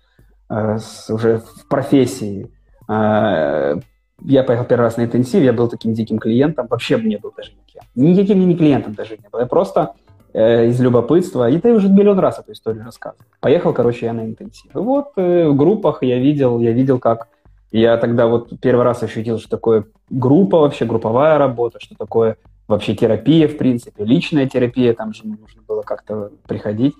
[0.51, 2.51] э, с, уже в профессии.
[2.89, 3.77] Э,
[4.23, 7.53] я поехал первый раз на интенсив, я был таким диким клиентом, вообще мне был даже
[7.53, 7.83] никем.
[7.95, 9.41] Никаким не клиентом даже не был.
[9.41, 9.95] Я просто
[10.33, 13.25] э, из любопытства, и ты уже миллион раз эту историю рассказывал.
[13.41, 14.75] Поехал, короче, я на интенсив.
[14.75, 17.29] И вот э, в группах я видел, я видел, как
[17.73, 22.37] я тогда вот первый раз ощутил, что такое группа вообще, групповая работа, что такое
[22.69, 26.95] вообще терапия, в принципе, личная терапия, там же нужно было как-то приходить.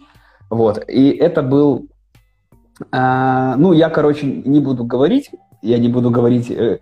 [0.51, 0.85] Вот.
[0.89, 1.89] И это был...
[2.93, 5.31] Э, ну, я, короче, не буду говорить,
[5.63, 6.81] я не буду говорить, э,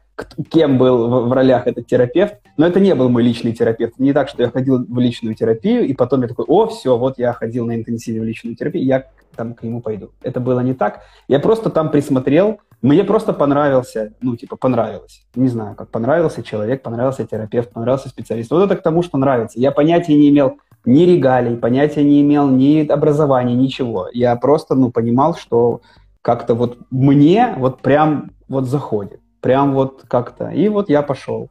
[0.50, 3.98] кем был в, в ролях этот терапевт, но это не был мой личный терапевт.
[3.98, 7.18] Не так, что я ходил в личную терапию, и потом я такой, о, все, вот
[7.18, 9.06] я ходил на интенсивную личную терапию, я
[9.36, 10.10] там к нему пойду.
[10.22, 11.00] Это было не так.
[11.28, 15.24] Я просто там присмотрел, мне просто понравился, ну, типа, понравилось.
[15.34, 18.50] Не знаю, как понравился человек, понравился терапевт, понравился специалист.
[18.50, 19.58] Вот это к тому, что нравится.
[19.58, 24.08] Я понятия не имел ни регалий, понятия не имел ни образования, ничего.
[24.12, 25.80] Я просто, ну, понимал, что
[26.24, 29.20] как-то вот мне вот прям вот заходит.
[29.42, 30.48] Прям вот как-то.
[30.48, 31.50] И вот я пошел.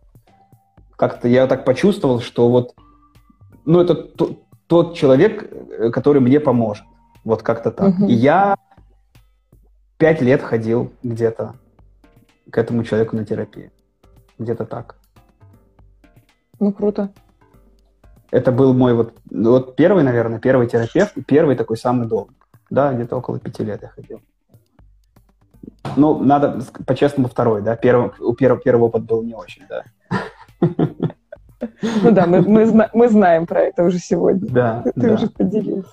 [0.95, 2.73] Как-то я так почувствовал, что вот,
[3.65, 6.85] ну, это тот, тот человек, э, который мне поможет.
[7.23, 7.93] Вот как-то так.
[7.93, 8.07] Угу.
[8.07, 8.55] И я
[9.99, 11.53] пять лет ходил где-то
[12.49, 13.69] к этому человеку на терапию.
[14.39, 14.95] Где-то так.
[16.59, 17.11] Ну, круто.
[18.31, 22.35] Это был мой вот, вот первый, наверное, первый терапевт, первый такой самый долгий.
[22.71, 24.19] Да, где-то около пяти лет я ходил.
[25.95, 27.75] Ну, надо, по-честному, второй, да.
[27.75, 29.83] Первый, у первого, первый опыт был не очень, да.
[31.81, 34.49] Ну да, мы, мы, мы знаем про это уже сегодня.
[34.49, 35.13] Да, Ты да.
[35.13, 35.91] уже поделился.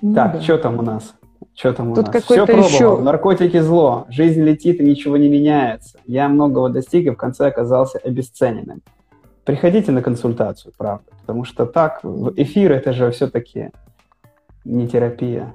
[0.00, 0.40] Ну, так, да.
[0.40, 1.14] что там у нас?
[1.54, 2.24] Что там у Тут нас?
[2.24, 2.68] Все пробовал.
[2.68, 2.98] Еще...
[2.98, 4.06] Наркотики зло.
[4.08, 5.98] Жизнь летит и ничего не меняется.
[6.06, 8.82] Я многого достиг и в конце оказался обесцененным.
[9.44, 11.04] Приходите на консультацию, правда.
[11.20, 12.02] Потому что так,
[12.36, 13.70] эфир это же все-таки
[14.64, 15.52] не терапия.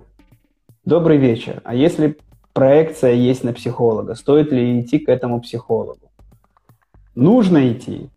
[0.83, 1.61] Добрый вечер.
[1.63, 2.17] А если
[2.55, 4.15] проекция есть на психолога.
[4.15, 6.09] Стоит ли идти к этому психологу?
[7.13, 8.09] Нужно идти.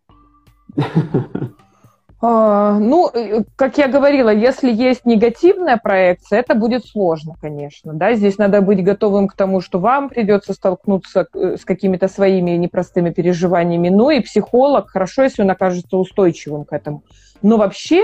[2.20, 7.94] А, ну, э, как я говорила, если есть негативная проекция, это будет сложно, конечно.
[7.94, 8.14] Да?
[8.14, 13.10] Здесь надо быть готовым к тому, что вам придется столкнуться э, с какими-то своими непростыми
[13.10, 13.88] переживаниями.
[13.88, 17.04] Ну и психолог, хорошо, если он окажется устойчивым к этому.
[17.40, 18.02] Но вообще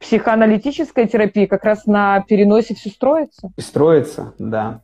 [0.00, 3.52] психоаналитическая терапия как раз на переносе все строится.
[3.58, 4.80] Строится, да.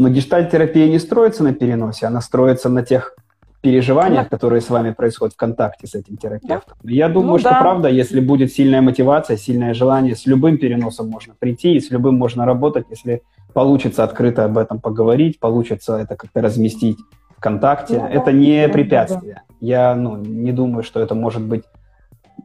[0.00, 3.14] Но гештальт-терапия не строится на переносе, она строится на тех
[3.60, 6.78] переживаниях, которые с вами происходят в контакте с этим терапевтом.
[6.84, 7.60] Я думаю, Ну что да.
[7.60, 12.14] правда, если будет сильная мотивация, сильное желание, с любым переносом можно прийти, и с любым
[12.14, 13.20] можно работать, если
[13.52, 16.96] получится открыто об этом поговорить, получится это как-то разместить
[17.36, 17.98] ВКонтакте.
[17.98, 19.42] Ну да, это не да, да, препятствие.
[19.60, 21.64] Я ну, не думаю, что это может быть.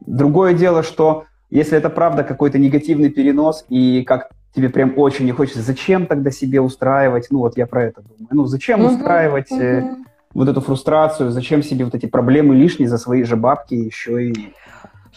[0.05, 5.31] Другое дело, что если это правда какой-то негативный перенос, и как тебе прям очень не
[5.31, 9.51] хочется, зачем тогда себе устраивать, ну вот я про это думаю, ну зачем Мгм, устраивать
[9.51, 10.05] э, мгм.
[10.33, 14.53] вот эту фрустрацию, зачем себе вот эти проблемы лишние за свои же бабки еще и...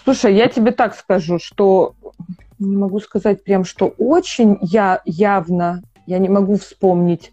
[0.03, 1.95] Слушай, я тебе так скажу, что
[2.59, 7.33] не могу сказать прям, что очень я явно, я не могу вспомнить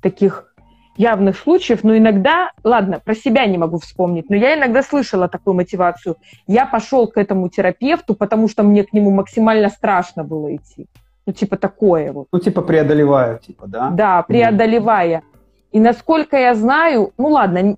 [0.00, 0.54] таких
[0.96, 5.54] явных случаев, но иногда, ладно, про себя не могу вспомнить, но я иногда слышала такую
[5.54, 6.16] мотивацию.
[6.46, 10.88] Я пошел к этому терапевту, потому что мне к нему максимально страшно было идти.
[11.30, 12.26] Ну, типа такое вот.
[12.32, 13.90] Ну, типа преодолеваю, типа, да?
[13.90, 15.22] Да, преодолевая.
[15.70, 17.76] И насколько я знаю, ну ладно,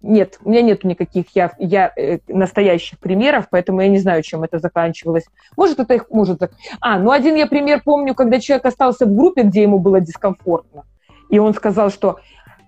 [0.00, 4.44] нет, у меня нету никаких я, я, э, настоящих примеров, поэтому я не знаю, чем
[4.44, 5.26] это заканчивалось.
[5.58, 6.40] Может, это их может...
[6.80, 10.84] А, ну один я пример помню, когда человек остался в группе, где ему было дискомфортно,
[11.28, 12.18] и он сказал, что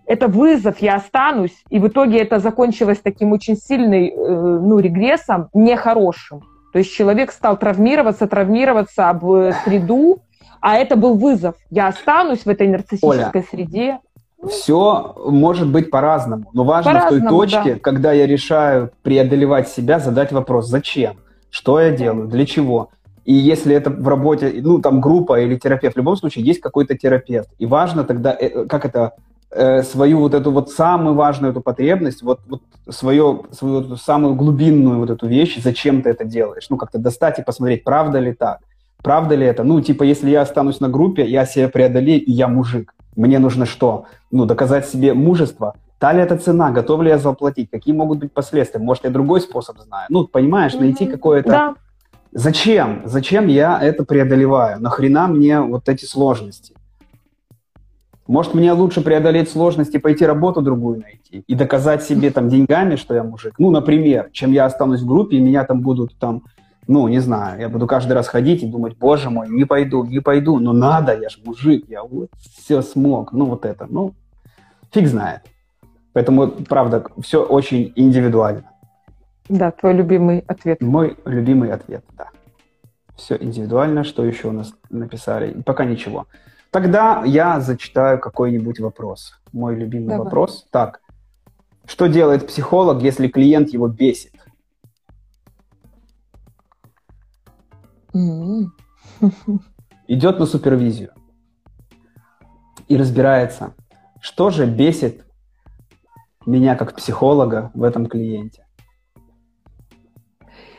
[0.05, 5.49] это вызов, я останусь, и в итоге это закончилось таким очень сильным, э, ну, регрессом,
[5.55, 6.43] нехорошим.
[6.73, 10.21] То есть человек стал травмироваться, травмироваться об э, среду,
[10.61, 11.57] а это был вызов.
[11.71, 13.99] Я останусь в этой нарциссической среде.
[14.49, 17.81] Все может быть по-разному, но важно в той точке, да.
[17.81, 21.16] когда я решаю преодолевать себя, задать вопрос, зачем,
[21.51, 22.91] что я делаю, для чего.
[23.27, 26.97] И если это в работе, ну, там, группа или терапевт, в любом случае есть какой-то
[26.97, 27.51] терапевт.
[27.59, 29.12] И важно тогда, э, как это,
[29.51, 34.35] э, свою вот эту вот самую важную эту потребность, вот, вот свою, свою эту самую
[34.35, 36.67] глубинную вот эту вещь, зачем ты это делаешь.
[36.71, 38.61] Ну, как-то достать и посмотреть, правда ли так.
[39.03, 39.65] Правда ли это?
[39.65, 42.95] Ну, типа, если я останусь на группе, я себя преодолею, и я мужик.
[43.17, 44.05] Мне нужно что?
[44.31, 45.75] Ну, доказать себе мужество.
[45.99, 46.71] Та ли это цена?
[46.71, 47.71] Готов ли я заплатить?
[47.71, 48.81] Какие могут быть последствия?
[48.81, 50.07] Может, я другой способ знаю?
[50.11, 51.13] Ну, понимаешь, найти Мгм.
[51.13, 51.51] какое-то...
[51.51, 51.75] Да,
[52.33, 53.03] Зачем?
[53.07, 54.81] Зачем я это преодолеваю?
[54.81, 56.75] Нахрена мне вот эти сложности?
[58.31, 63.12] Может, мне лучше преодолеть сложности, пойти работу другую найти и доказать себе там деньгами, что
[63.12, 63.55] я мужик.
[63.59, 66.45] Ну, например, чем я останусь в группе, и меня там будут там,
[66.87, 70.20] ну, не знаю, я буду каждый раз ходить и думать, боже мой, не пойду, не
[70.20, 73.33] пойду, но надо, я же мужик, я вот все смог.
[73.33, 74.14] Ну, вот это, ну,
[74.93, 75.41] фиг знает.
[76.12, 78.70] Поэтому, правда, все очень индивидуально.
[79.49, 80.81] да, твой любимый ответ.
[80.81, 82.28] Мой любимый ответ, да.
[83.16, 84.05] Все индивидуально.
[84.05, 85.61] Что еще у нас написали?
[85.62, 86.28] Пока ничего.
[86.71, 89.33] Тогда я зачитаю какой-нибудь вопрос.
[89.53, 90.25] Мой любимый Давай.
[90.25, 90.66] вопрос.
[90.71, 91.01] Так.
[91.85, 94.33] Что делает психолог, если клиент его бесит?
[100.09, 101.12] Идет на супервизию
[102.89, 103.75] и разбирается,
[104.21, 105.25] что же бесит
[106.47, 108.66] меня как психолога в этом клиенте.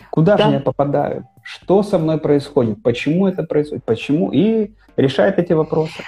[0.09, 0.47] Куда Да.
[0.49, 1.27] же я попадаю?
[1.43, 2.81] Что со мной происходит?
[2.83, 3.83] Почему это происходит?
[3.83, 4.31] Почему?
[4.31, 6.03] И решает эти вопросы.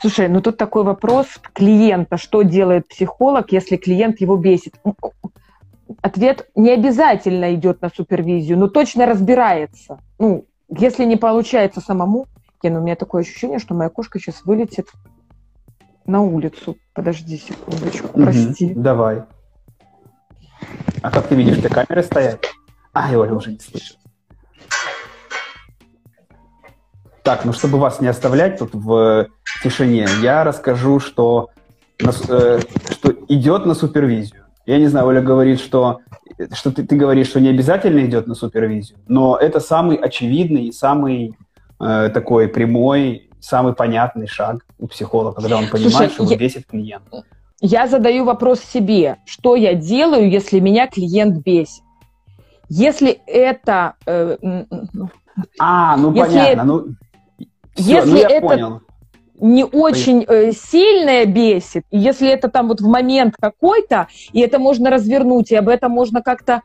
[0.00, 2.18] Слушай, ну тут такой вопрос клиента.
[2.18, 4.74] Что делает психолог, если клиент его бесит?
[6.02, 9.98] Ответ не обязательно идет на супервизию, но точно разбирается.
[10.18, 12.26] Ну, если не получается самому,
[12.62, 14.88] Ген, у меня такое ощущение, что моя кошка сейчас вылетит
[16.06, 16.76] на улицу.
[16.92, 18.74] Подожди секундочку, прости.
[18.74, 19.22] Давай.
[21.02, 22.46] А как ты видишь, ты камеры стоят?
[22.92, 23.98] А, Оля уже не слышит.
[27.26, 29.26] Так, ну чтобы вас не оставлять тут в
[29.60, 31.50] тишине, я расскажу, что,
[31.98, 32.60] э,
[32.90, 34.44] что идет на супервизию.
[34.64, 35.98] Я не знаю, Оля говорит, что,
[36.52, 40.72] что ты, ты говоришь, что не обязательно идет на супервизию, но это самый очевидный и
[40.72, 41.34] самый
[41.80, 46.66] э, такой прямой, самый понятный шаг у психолога, когда он понимает, Слушай, что я- бесит
[46.66, 47.02] клиент.
[47.60, 51.82] Я задаю вопрос себе, что я делаю, если меня клиент бесит?
[52.68, 53.94] Если это...
[54.06, 54.36] э,
[55.58, 56.86] А, ну Если- понятно, ну,
[57.76, 58.80] всё, если ну я это- понял.
[59.40, 64.58] не очень э, сильное бесит, и если это там вот в момент какой-то, и это
[64.58, 66.62] можно развернуть, и об этом можно как-то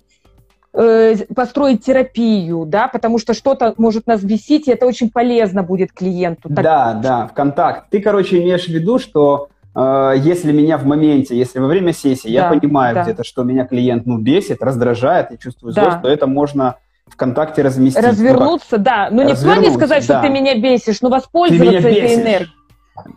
[0.74, 5.92] э, построить терапию, да, потому что что-то может нас бесить, и это очень полезно будет
[5.92, 6.48] клиенту.
[6.48, 7.90] Так- Да, да, в контакт.
[7.90, 12.30] Ты, короче, имеешь в виду, что э, если меня в моменте, если во время сессии
[12.30, 13.04] я Да, понимаю да.
[13.04, 15.82] где-то, что меня клиент ну, бесит, раздражает, я чувствую Да.
[15.84, 16.76] злость, то это можно
[17.12, 18.02] ВКонтакте разместить.
[18.02, 19.10] Ну, Развернуться, да.
[19.12, 20.22] Ну, не в плане сказать, что да.
[20.22, 22.50] ты меня бесишь, но ты воспользоваться этой энергией.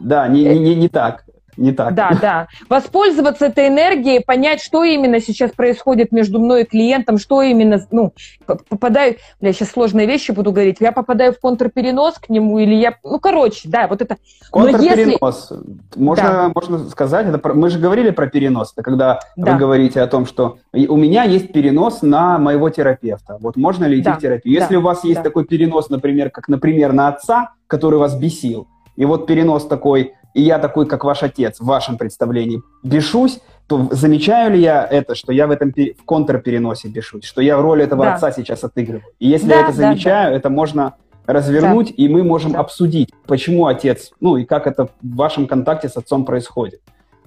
[0.00, 1.24] Да, не, не, не, не так.
[1.56, 1.94] Не так.
[1.94, 2.48] Да, да.
[2.68, 8.12] Воспользоваться этой энергией, понять, что именно сейчас происходит между мной и клиентом, что именно, ну,
[8.46, 12.94] попадаю, я сейчас сложные вещи буду говорить, я попадаю в контрперенос к нему или я,
[13.02, 14.16] ну, короче, да, вот это.
[14.50, 16.00] Контрперенос, если...
[16.00, 16.52] можно, да.
[16.54, 19.52] можно сказать, это, мы же говорили про перенос, это когда да.
[19.52, 23.96] вы говорите о том, что у меня есть перенос на моего терапевта, вот можно ли
[23.96, 24.14] идти да.
[24.14, 24.54] в терапию?
[24.54, 24.80] Если да.
[24.80, 25.24] у вас есть да.
[25.24, 30.42] такой перенос, например, как, например, на отца, который вас бесил, и вот перенос такой, и
[30.42, 35.32] я такой, как ваш отец, в вашем представлении, бешусь, то замечаю ли я это, что
[35.32, 38.14] я в этом в контрпереносе бешусь, что я в роли этого да.
[38.14, 39.04] отца сейчас отыгрываю?
[39.20, 40.36] И если да, я это замечаю, да.
[40.36, 40.94] это можно
[41.26, 41.94] развернуть, да.
[41.96, 42.58] и мы можем да.
[42.58, 46.80] обсудить, почему отец, ну и как это в вашем контакте с отцом происходит.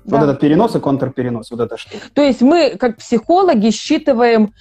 [0.07, 0.17] Да.
[0.17, 1.91] Вот этот перенос и контрперенос, вот это что.
[2.13, 4.53] То есть мы, как психологи, считываем,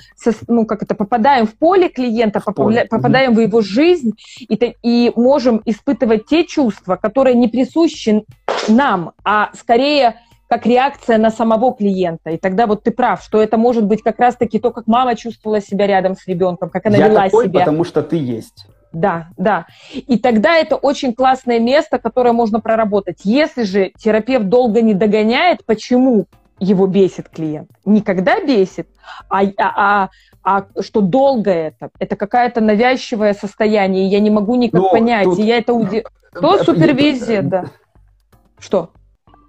[0.48, 2.84] ну, как это, попадаем в поле клиента, в поле.
[2.90, 3.38] попадаем угу.
[3.38, 8.24] в его жизнь и, и можем испытывать те чувства, которые не присущи
[8.68, 10.16] нам, а скорее
[10.48, 12.30] как реакция на самого клиента.
[12.30, 15.60] И тогда вот ты прав, что это может быть как раз-таки то, как мама чувствовала
[15.60, 17.60] себя рядом с ребенком, как она Я вела такой, себя.
[17.60, 18.66] потому что ты есть.
[18.96, 19.66] Да, да.
[19.92, 23.18] И тогда это очень классное место, которое можно проработать.
[23.24, 26.24] Если же терапевт долго не догоняет, почему
[26.58, 27.68] его бесит клиент?
[27.84, 28.88] Никогда бесит,
[29.28, 30.08] а, а, а,
[30.42, 31.90] а что долго это?
[31.98, 35.40] Это какая-то навязчивое состояние, я не могу никак Но понять, тут...
[35.40, 35.74] и я это...
[35.74, 36.02] Уди...
[36.32, 37.66] То супервизия, да.
[38.58, 38.92] Что?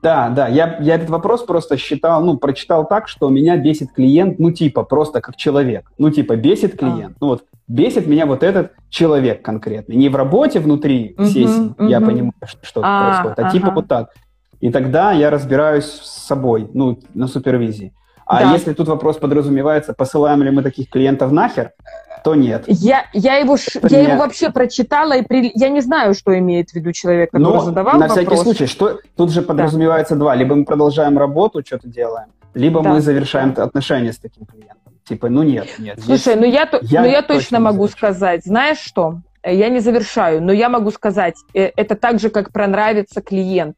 [0.04, 4.40] Да, да, я, я этот вопрос просто считал, ну, прочитал так, что меня бесит клиент,
[4.40, 5.92] ну, типа, просто как человек.
[5.98, 6.78] Ну, типа, бесит а.
[6.78, 7.16] клиент.
[7.16, 7.18] А.
[7.20, 9.94] Ну, вот, бесит меня вот этот человек конкретно.
[9.94, 11.88] Не в работе внутри угу, сессии, угу.
[11.88, 13.52] я понимаю, что а, происходит, а ага.
[13.52, 14.10] типа вот так.
[14.60, 17.94] И тогда я разбираюсь с собой, ну, на супервизии.
[18.28, 18.54] А да.
[18.54, 21.72] если тут вопрос подразумевается, посылаем ли мы таких клиентов нахер,
[22.24, 22.66] то нет.
[22.68, 26.74] Я, я, его, я его вообще прочитала, и при, я не знаю, что имеет в
[26.74, 28.18] виду человек, который Но задавал на вопрос.
[28.18, 30.20] всякий случай, что тут же подразумевается да.
[30.20, 30.36] два.
[30.36, 32.90] Либо мы продолжаем работу, что-то делаем, либо да.
[32.90, 34.94] мы завершаем отношения с таким клиентом.
[35.08, 36.00] Типа, ну нет, нет.
[36.04, 39.22] Слушай, ну я, я, ну я точно могу сказать, знаешь что?
[39.42, 43.78] Я не завершаю, но я могу сказать, э, это так же, как пронравится клиент.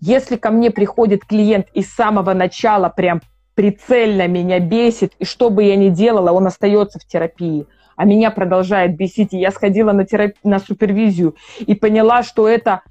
[0.00, 3.20] Если ко мне приходит клиент и с самого начала прям
[3.54, 8.30] прицельно меня бесит, и что бы я ни делала, он остается в терапии, а меня
[8.30, 10.32] продолжает бесить, и я сходила на, терап...
[10.44, 12.82] на супервизию и поняла, что это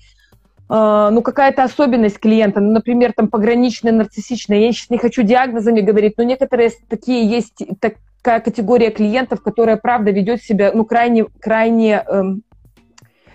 [0.70, 5.82] э, ну, какая-то особенность клиента, ну, например, там, пограничная, нарциссичная, я сейчас не хочу диагнозами
[5.82, 12.03] говорить, но некоторые такие есть, такая категория клиентов, которая, правда, ведет себя, ну, крайне, крайне
[12.07, 12.43] эм,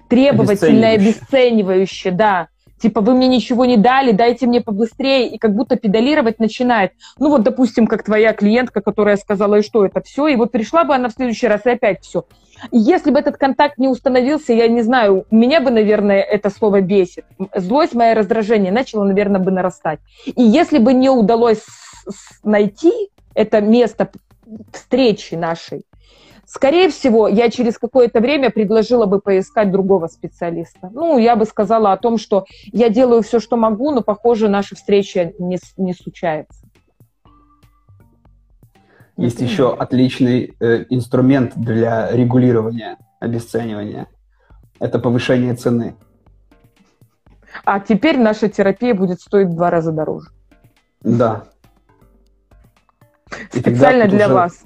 [0.08, 2.48] требовательно, обесценивающе, да,
[2.80, 6.92] типа, вы мне ничего не дали, дайте мне побыстрее, и как будто педалировать начинает.
[7.18, 10.84] Ну вот, допустим, как твоя клиентка, которая сказала, и что это все, и вот пришла
[10.84, 12.24] бы она в следующий раз, и опять все.
[12.70, 17.24] Если бы этот контакт не установился, я не знаю, меня бы, наверное, это слово бесит.
[17.54, 20.00] Злость, мое раздражение начало, наверное, бы нарастать.
[20.26, 21.64] И если бы не удалось
[22.42, 22.92] найти
[23.34, 24.10] это место
[24.72, 25.84] встречи нашей,
[26.54, 30.88] Скорее всего, я через какое-то время предложила бы поискать другого специалиста.
[30.92, 34.76] Ну, я бы сказала о том, что я делаю все, что могу, но, похоже, наша
[34.76, 36.64] встреча не, не случается.
[39.16, 44.06] Есть mm еще отличный э, инструмент для регулирования обесценивания.
[44.78, 45.96] Это повышение цены.
[47.64, 50.30] А теперь наша терапия будет стоить в два раза дороже.
[51.00, 51.46] Да.
[53.50, 54.34] Специально для уже...
[54.34, 54.64] вас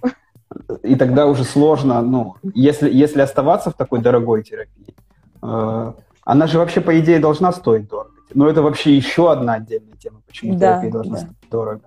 [0.83, 4.95] и тогда уже сложно, ну, если, если оставаться в такой дорогой терапии,
[5.43, 5.93] э,
[6.25, 8.15] она же вообще, по идее, должна стоить дорого.
[8.35, 11.21] Но это вообще еще одна отдельная тема, почему да, терапия должна да.
[11.21, 11.81] стоить дорого.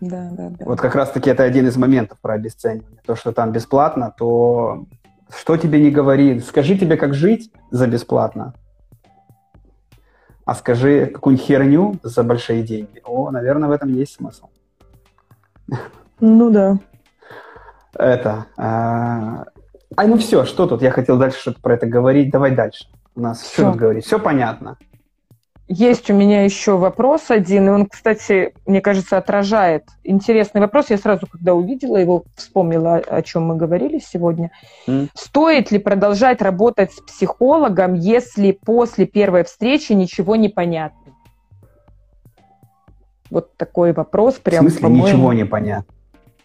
[0.00, 0.64] Да, да, да.
[0.64, 3.00] Вот как раз-таки это один из моментов про обесценивание.
[3.04, 4.86] То, что там бесплатно, то
[5.34, 8.54] что тебе не говори, скажи тебе, как жить за бесплатно,
[10.44, 13.00] а скажи какую-нибудь херню за большие деньги.
[13.04, 14.46] О, наверное, в этом есть смысл.
[16.20, 16.78] Ну да
[17.94, 18.46] это...
[18.56, 19.44] А,
[19.96, 20.82] а ну все, что тут?
[20.82, 22.30] Я хотел дальше что-то про это говорить.
[22.30, 22.86] Давай дальше.
[23.14, 23.52] У нас все.
[23.52, 24.04] что тут говорить?
[24.04, 24.76] Все понятно.
[25.72, 30.90] Есть у меня еще вопрос один, и он, кстати, мне кажется, отражает интересный вопрос.
[30.90, 34.50] Я сразу, когда увидела его, вспомнила, о чем мы говорили сегодня.
[34.88, 35.10] Mm.
[35.14, 41.12] Стоит ли продолжать работать с психологом, если после первой встречи ничего не понятно?
[43.30, 44.66] Вот такой вопрос прям.
[44.66, 45.94] В смысле ничего не понятно?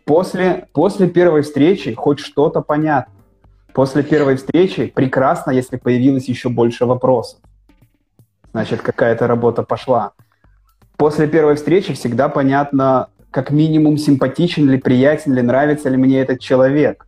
[0.06, 3.14] После, после первой встречи хоть что-то понятно.
[3.74, 7.40] После первой встречи прекрасно, если появилось еще больше вопросов.
[8.52, 10.12] Значит, какая-то работа пошла.
[10.96, 16.40] После первой встречи всегда понятно, как минимум, симпатичен ли, приятен ли, нравится ли мне этот
[16.40, 17.06] человек.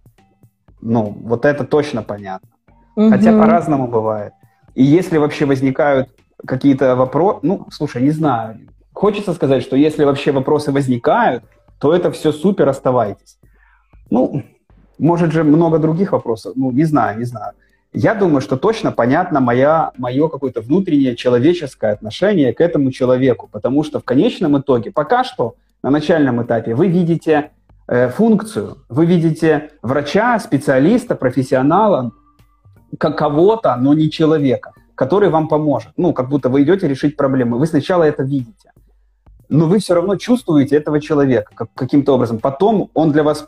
[0.81, 2.49] Ну, вот это точно понятно.
[2.97, 3.11] Угу.
[3.11, 4.33] Хотя по-разному бывает.
[4.75, 6.09] И если вообще возникают
[6.45, 8.59] какие-то вопросы, ну, слушай, не знаю,
[8.91, 11.45] хочется сказать, что если вообще вопросы возникают,
[11.79, 13.37] то это все супер, оставайтесь.
[14.09, 14.43] Ну,
[14.97, 17.53] может же много других вопросов, ну, не знаю, не знаю.
[17.93, 23.83] Я думаю, что точно понятно моя, мое какое-то внутреннее человеческое отношение к этому человеку, потому
[23.83, 27.51] что в конечном итоге пока что на начальном этапе вы видите
[27.87, 32.11] э, функцию, вы видите врача, специалиста, профессионала,
[32.99, 35.91] как кого-то, но не человека, который вам поможет.
[35.97, 37.57] Ну, как будто вы идете решить проблемы.
[37.57, 38.71] Вы сначала это видите,
[39.49, 42.39] но вы все равно чувствуете этого человека как, каким-то образом.
[42.39, 43.47] Потом он для вас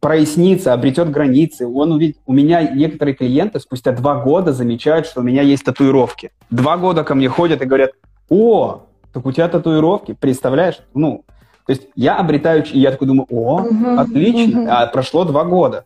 [0.00, 1.66] прояснится, обретет границы.
[1.66, 2.18] Он увидит...
[2.26, 6.30] У меня некоторые клиенты спустя два года замечают, что у меня есть татуировки.
[6.50, 7.92] Два года ко мне ходят и говорят,
[8.28, 10.80] о, так у тебя татуировки, представляешь?
[10.94, 11.24] Ну,
[11.66, 14.70] то есть я обретаю, и я такой думаю, о, угу, отлично, угу.
[14.70, 15.84] а прошло два года.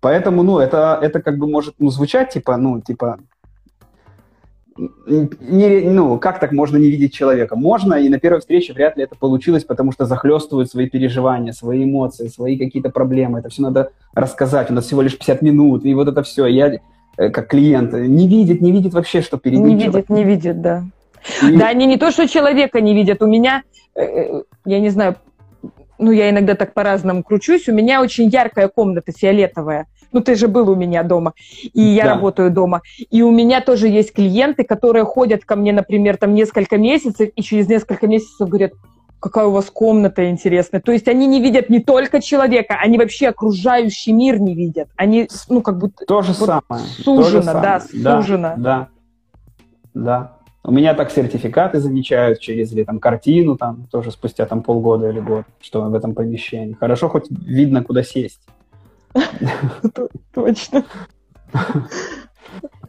[0.00, 3.18] Поэтому, ну, это, это как бы может ну, звучать, типа, ну, типа,
[5.06, 7.56] не, ну, как так можно не видеть человека?
[7.56, 11.84] Можно, и на первой встрече вряд ли это получилось, потому что захлестывают свои переживания, свои
[11.84, 13.40] эмоции, свои какие-то проблемы.
[13.40, 14.70] Это все надо рассказать.
[14.70, 16.46] У нас всего лишь 50 минут, и вот это все.
[16.46, 16.80] Я,
[17.16, 19.76] э, как клиент, не видит, не видит вообще, что перед ним.
[19.76, 20.84] Не видит, не видит, да.
[21.42, 21.56] И...
[21.56, 23.22] Да, они не то, что человека не видят.
[23.22, 23.62] У меня,
[23.94, 25.16] э, э, я не знаю,
[25.98, 27.68] ну, я иногда так по-разному кручусь.
[27.68, 29.86] У меня очень яркая комната фиолетовая.
[30.12, 32.14] Ну, ты же был у меня дома, и я да.
[32.14, 32.80] работаю дома.
[33.10, 37.42] И у меня тоже есть клиенты, которые ходят ко мне, например, там несколько месяцев, и
[37.42, 38.72] через несколько месяцев говорят,
[39.20, 40.80] какая у вас комната интересная.
[40.80, 44.88] То есть они не видят не только человека, они вообще окружающий мир не видят.
[44.96, 46.04] Они, ну, как будто...
[46.06, 46.86] То же вот самое.
[46.86, 48.54] Сужено, да, сужено.
[48.56, 48.88] Да, да,
[49.94, 50.32] да.
[50.64, 55.20] У меня так сертификаты замечают через или там картину, там тоже спустя там полгода или
[55.20, 56.74] год, что в этом помещении.
[56.74, 58.40] Хорошо, хоть видно, куда сесть.
[60.34, 60.84] Точно.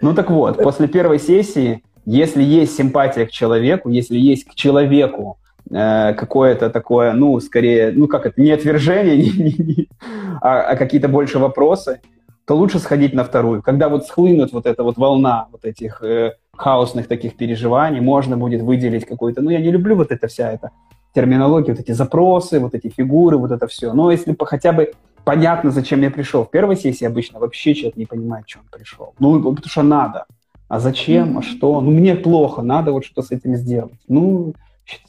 [0.02, 5.38] Ну так вот, после первой сессии, если есть симпатия к человеку, если есть к человеку
[5.70, 9.88] э, какое-то такое, ну, скорее, ну, как это, не отвержение,
[10.42, 12.02] а, а какие-то больше вопросы,
[12.46, 13.62] то лучше сходить на вторую.
[13.62, 18.62] Когда вот схлынут вот эта вот волна вот этих э, хаосных таких переживаний, можно будет
[18.62, 20.72] выделить какой-то, ну, я не люблю вот это вся эта
[21.14, 23.94] терминология, вот эти запросы, вот эти фигуры, вот это все.
[23.94, 24.94] Но если бы хотя бы
[25.30, 26.44] понятно, зачем я пришел.
[26.44, 29.14] В первой сессии обычно вообще человек не понимает, что он пришел.
[29.20, 30.26] Ну, потому что надо.
[30.68, 31.38] А зачем?
[31.38, 31.82] А что?
[31.82, 34.00] Ну, мне плохо, надо вот что с этим сделать.
[34.08, 34.56] Ну,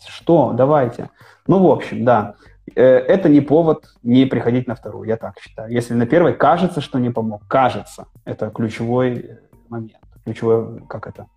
[0.07, 0.53] что?
[0.53, 1.09] Давайте.
[1.47, 2.35] Ну, в общем, да.
[2.77, 5.73] Э, это не повод не приходить на вторую, я так считаю.
[5.73, 9.39] Если на первой кажется, что не помог, кажется, это ключевой
[9.71, 11.29] момент, ключевой, как это,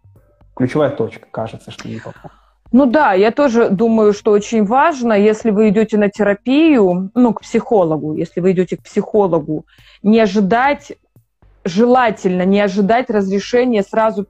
[0.58, 2.43] ключевая точка, кажется, что не помог.
[2.74, 7.42] Ну да, я тоже думаю, что очень важно, если вы идете на терапию, ну, к
[7.42, 9.68] психологу, если вы идете к психологу,
[10.02, 10.94] не ожидать,
[11.64, 14.26] желательно не ожидать разрешения сразу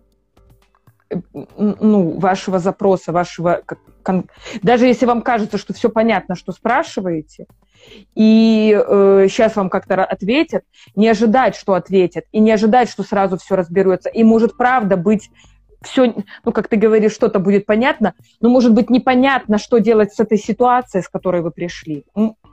[1.57, 3.61] ну, вашего запроса, вашего...
[4.61, 7.45] Даже если вам кажется, что все понятно, что спрашиваете,
[8.13, 10.63] и э, сейчас вам как-то ответят,
[10.97, 14.09] не ожидать, что ответят, и не ожидать, что сразу все разберется.
[14.09, 15.29] И может правда быть
[15.83, 16.13] все,
[16.43, 20.37] ну, как ты говоришь, что-то будет понятно, но может быть непонятно, что делать с этой
[20.37, 22.05] ситуацией, с которой вы пришли.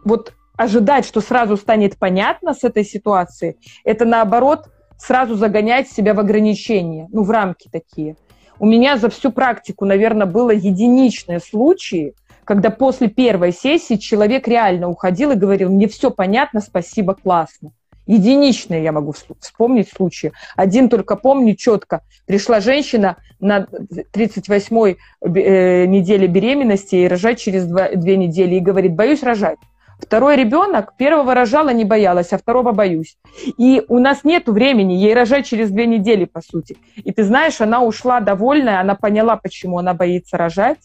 [0.05, 4.69] Вот ожидать, что сразу станет понятно с этой ситуацией, это наоборот
[4.99, 8.17] сразу загонять себя в ограничения, ну, в рамки такие.
[8.59, 12.15] У меня за всю практику, наверное, было единичные случаи,
[12.45, 17.73] когда после первой сессии человек реально уходил и говорил, мне все понятно, спасибо, классно
[18.15, 20.33] единичные я могу вспомнить случаи.
[20.57, 22.03] Один только помню четко.
[22.27, 23.67] Пришла женщина на
[24.15, 29.59] 38-й э, неделе беременности и рожать через два, две недели и говорит, боюсь рожать.
[30.01, 33.19] Второй ребенок, первого рожала не боялась, а второго боюсь.
[33.59, 36.79] И у нас нет времени ей рожать через две недели, по сути.
[36.97, 40.81] И ты знаешь, она ушла довольная, она поняла, почему она боится рожать,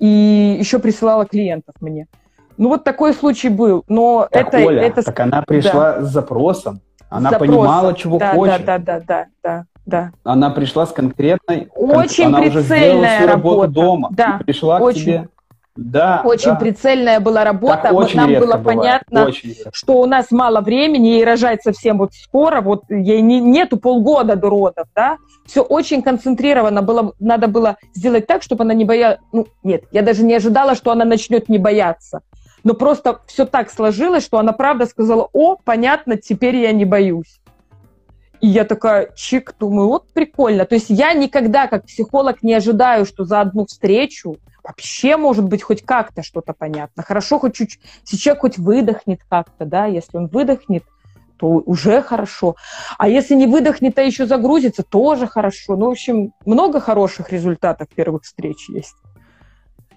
[0.00, 2.08] и еще присылала клиентов мне.
[2.60, 5.02] Ну вот такой случай был, но так, это, Оля, это...
[5.02, 6.02] Так она пришла да.
[6.02, 7.54] с запросом, она запросом.
[7.54, 8.66] понимала, чего да, хочет.
[8.66, 10.12] Да, да, да, да, да, да.
[10.24, 11.70] Она пришла с конкретной...
[11.74, 14.08] Очень она прицельная уже сделала работу дома.
[14.12, 15.00] Да, пришла очень.
[15.00, 15.28] к тебе
[15.74, 16.56] да, очень да.
[16.56, 17.84] прицельная была работа.
[17.84, 18.64] Так вот нам было бывает.
[18.64, 23.40] понятно, очень что у нас мало времени, ей рожать совсем вот скоро, вот ей не,
[23.40, 25.16] нету полгода до родов, да.
[25.46, 29.18] Все очень концентрировано было, надо было сделать так, чтобы она не боялась.
[29.32, 32.20] Ну, нет, я даже не ожидала, что она начнет не бояться.
[32.64, 37.40] Но просто все так сложилось, что она правда сказала, о, понятно, теперь я не боюсь.
[38.40, 40.64] И я такая, чик, думаю, вот прикольно.
[40.64, 45.62] То есть я никогда как психолог не ожидаю, что за одну встречу вообще может быть
[45.62, 47.02] хоть как-то что-то понятно.
[47.02, 50.84] Хорошо, хоть чуть сейчас хоть выдохнет как-то, да, если он выдохнет,
[51.36, 52.56] то уже хорошо.
[52.98, 55.76] А если не выдохнет, а еще загрузится, тоже хорошо.
[55.76, 58.94] Ну, в общем, много хороших результатов первых встреч есть.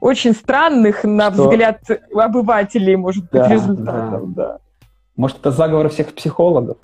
[0.04, 1.44] Очень странных, на что...
[1.44, 1.80] взгляд
[2.14, 4.34] обывателей, может быть, да, результатов.
[4.34, 4.48] Да.
[4.48, 4.58] Да.
[5.16, 6.78] Может, это заговор всех психологов?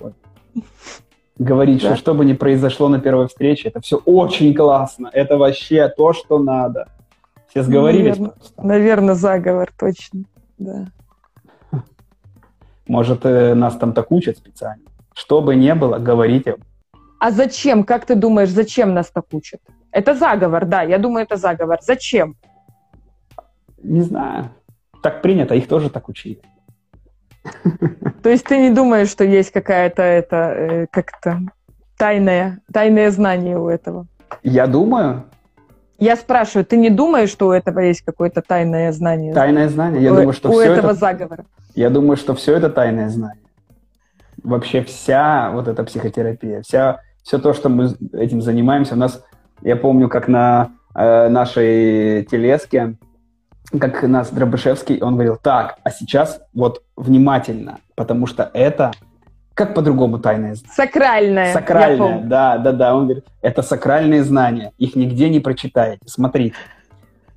[1.38, 5.90] Говорить, что что бы ни произошло на первой встрече, это все очень классно, это вообще
[5.90, 6.88] то, что надо.
[7.50, 8.18] Все сговорились?
[8.18, 10.24] Наверное, наверное заговор, точно,
[10.58, 10.86] да.
[12.88, 14.84] Может, э, нас там так учат специально?
[15.14, 16.56] Что бы ни было, говорите.
[17.20, 17.84] А зачем?
[17.84, 19.60] Как ты думаешь, зачем нас так учат?
[19.92, 21.80] Это заговор, да, я думаю, это заговор.
[21.82, 22.36] Зачем?
[23.84, 24.50] Не знаю.
[25.02, 26.42] Так принято, их тоже так учили.
[28.24, 31.40] То есть ты не думаешь, что есть какая-то это э, как-то
[31.98, 34.08] тайное, тайное знание у этого?
[34.44, 35.24] Я думаю.
[35.98, 39.34] Я спрашиваю, ты не думаешь, что у этого есть какое-то тайное знание?
[39.34, 40.02] Тайное знание?
[40.02, 41.00] Я у, думаю, что у все этого это...
[41.00, 41.46] заговора.
[41.76, 43.44] Я думаю, что все это тайное знание.
[44.44, 48.96] Вообще вся вот эта психотерапия, вся, все то, что мы этим занимаемся.
[48.96, 49.24] У нас,
[49.62, 52.96] я помню, как на э, нашей телеске
[53.78, 58.92] как нас Дробышевский, он говорил, так, а сейчас вот внимательно, потому что это
[59.54, 60.74] как по-другому тайное знание?
[60.74, 61.54] Сакральное.
[61.54, 62.96] Сакральное, да, да, да.
[62.96, 66.56] Он говорит, это сакральные знания, их нигде не прочитаете, смотрите.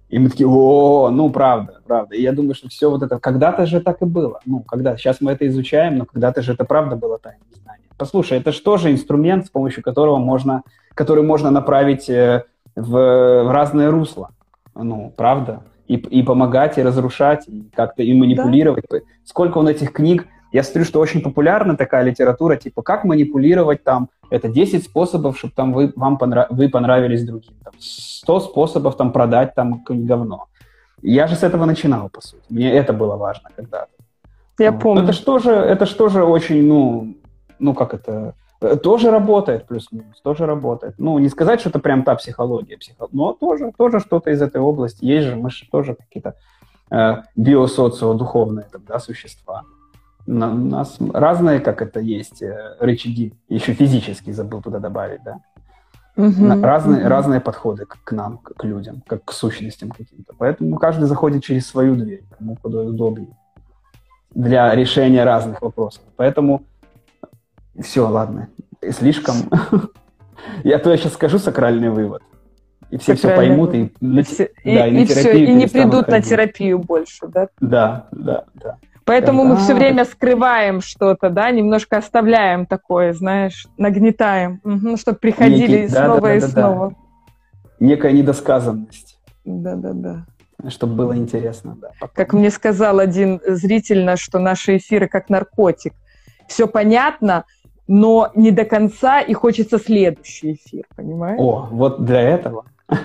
[0.09, 2.15] И мы такие, о, ну правда, правда.
[2.15, 4.41] И я думаю, что все вот это, когда-то же так и было.
[4.45, 7.89] Ну, когда, сейчас мы это изучаем, но когда-то же это правда было тайное знание.
[7.97, 10.63] Послушай, это же тоже инструмент, с помощью которого можно,
[10.95, 12.45] который можно направить э,
[12.77, 14.31] в, в разные русла.
[14.75, 15.63] Ну, правда?
[15.93, 18.85] И, и помогать, и разрушать, и как-то и манипулировать.
[18.91, 18.99] Да.
[19.25, 24.09] Сколько он этих книг, я смотрю, что очень популярна такая литература, типа, как манипулировать там,
[24.31, 29.13] это 10 способов, чтобы там вы, вам понрав, вы понравились другим, там, 100 способов там
[29.13, 30.47] продать там говно.
[31.03, 32.43] Я же с этого начинал, по сути.
[32.49, 33.91] Мне это было важно когда-то.
[34.59, 34.83] Я вот.
[34.83, 35.05] помню.
[35.05, 37.17] Это что же, это что же очень, ну,
[37.59, 38.35] ну как это,
[38.83, 40.95] тоже работает плюс-минус, тоже работает.
[40.99, 43.09] Ну, не сказать, что это прям та психология, психо...
[43.13, 45.05] но тоже, тоже что-то из этой области.
[45.05, 46.35] Есть же, мы же тоже какие-то
[46.91, 49.63] э, биосоцио-духовные тогда существа.
[50.27, 53.35] На, у нас разные, как это есть, э, рычаги.
[53.49, 55.41] Еще физически забыл туда добавить, да.
[56.17, 57.09] Угу, разные, угу.
[57.09, 60.35] разные подходы к, к нам, к, к людям, как к сущностям каким-то.
[60.39, 63.37] Поэтому каждый заходит через свою дверь, кому куда удобнее,
[64.35, 66.03] для решения разных вопросов.
[66.17, 66.65] Поэтому
[67.81, 68.49] все, ладно.
[68.91, 69.37] Слишком.
[70.65, 72.23] Я то сейчас скажу сакральный вывод.
[72.91, 76.09] И все все поймут, и, и, все, да, и, и, все, и не придут ходить.
[76.09, 77.49] на терапию больше, да?
[77.59, 78.77] Да, да, да.
[79.07, 85.83] Поэтому мы все время скрываем что-то, да, немножко оставляем такое, знаешь, нагнетаем, угу, чтобы приходили
[85.83, 86.91] Некий, снова да, да, и да, снова.
[86.91, 86.97] Да.
[87.81, 89.19] Некая недосказанность.
[89.45, 90.27] Да, да, да.
[90.69, 91.93] Чтобы было интересно, да.
[91.99, 92.15] Потом.
[92.15, 95.95] Как мне сказал один зритель, что наши эфиры как наркотик.
[96.47, 97.45] Все понятно,
[97.89, 101.39] но не до конца, и хочется следующий эфир, понимаешь?
[101.39, 102.65] О, вот для этого.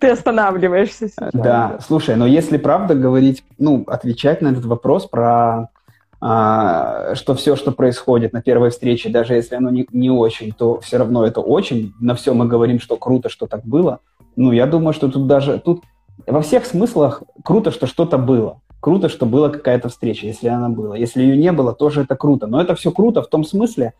[0.00, 1.30] Ты останавливаешься сейчас.
[1.32, 5.70] Да, слушай, но если правда говорить, ну, отвечать на этот вопрос про
[6.20, 10.80] а, что все, что происходит на первой встрече, даже если оно не, не очень, то
[10.80, 11.92] все равно это очень.
[12.00, 14.00] На все мы говорим, что круто, что так было.
[14.36, 15.82] Ну, я думаю, что тут даже тут
[16.26, 20.94] во всех смыслах круто, что что-то было круто, что была какая-то встреча, если она была.
[20.94, 22.46] Если ее не было, тоже это круто.
[22.46, 23.94] Но это все круто в том смысле,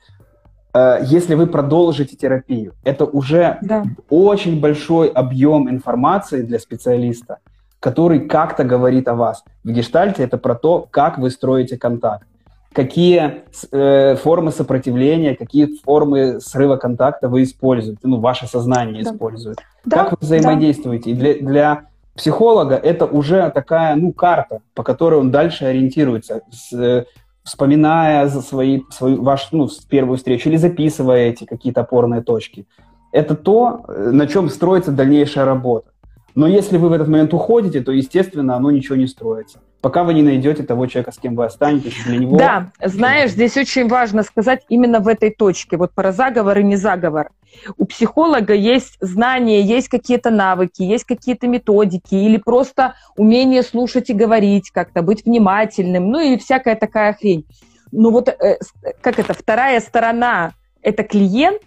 [0.75, 2.75] э, если вы продолжите терапию.
[2.85, 3.85] Это уже да.
[4.11, 7.39] очень большой объем информации для специалиста,
[7.81, 9.43] который как-то говорит о вас.
[9.65, 12.27] В гештальте это про то, как вы строите контакт
[12.75, 19.13] какие э, формы сопротивления, какие формы срыва контакта вы используете, ну, ваше сознание да.
[19.13, 19.59] использует.
[19.85, 21.05] Да, как вы взаимодействуете.
[21.05, 21.11] Да.
[21.11, 21.85] И для, для
[22.15, 27.07] психолога это уже такая, ну, карта, по которой он дальше ориентируется, с,
[27.43, 32.67] вспоминая за свои, свою, ваш, ну, первую встречу или записывая эти какие-то опорные точки.
[33.13, 35.91] Это то, на чем строится дальнейшая работа.
[36.35, 40.15] Но если вы в этот момент уходите, то, естественно, оно ничего не строится пока вы
[40.15, 42.39] не найдете того человека, с кем вы останетесь, для него...
[42.39, 46.77] Да, знаешь, здесь очень важно сказать именно в этой точке, вот про заговор и не
[46.77, 47.29] заговор.
[47.77, 54.15] У психолога есть знания, есть какие-то навыки, есть какие-то методики или просто умение слушать и
[54.15, 57.45] говорить как-то, быть внимательным, ну и всякая такая хрень.
[57.93, 58.57] Ну вот, э,
[59.03, 61.61] как это, вторая сторона– это клиент,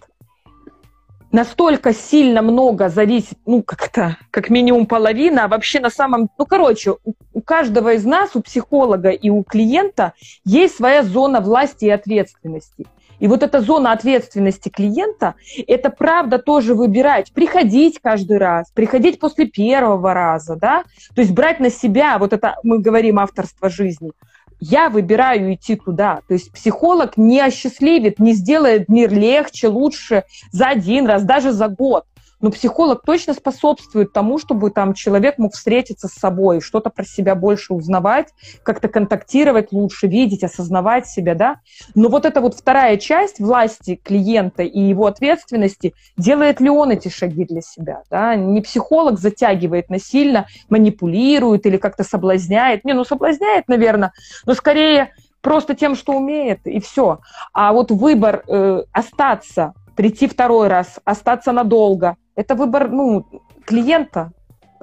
[1.32, 6.28] настолько сильно много зависит, ну, как-то, как минимум половина, а вообще на самом...
[6.38, 10.14] Ну, короче, у, у каждого из нас, у психолога и у клиента
[10.44, 12.86] есть своя зона власти и ответственности.
[13.20, 15.34] И вот эта зона ответственности клиента,
[15.66, 21.58] это правда тоже выбирать, приходить каждый раз, приходить после первого раза, да, то есть брать
[21.58, 24.12] на себя, вот это мы говорим авторство жизни,
[24.60, 26.20] я выбираю идти туда.
[26.28, 31.68] То есть психолог не осчастливит, не сделает мир легче, лучше за один раз, даже за
[31.68, 32.04] год.
[32.40, 37.34] Но психолог точно способствует тому, чтобы там человек мог встретиться с собой, что-то про себя
[37.34, 38.28] больше узнавать,
[38.62, 41.56] как-то контактировать лучше, видеть, осознавать себя, да.
[41.94, 47.08] Но вот эта вот вторая часть власти клиента и его ответственности, делает ли он эти
[47.08, 48.36] шаги для себя, да?
[48.36, 52.84] Не психолог затягивает насильно, манипулирует или как-то соблазняет.
[52.84, 54.12] Не, ну соблазняет, наверное,
[54.46, 57.20] но скорее просто тем, что умеет, и все.
[57.52, 63.26] А вот выбор э, остаться, прийти второй раз, остаться надолго, это выбор, ну,
[63.64, 64.30] клиента.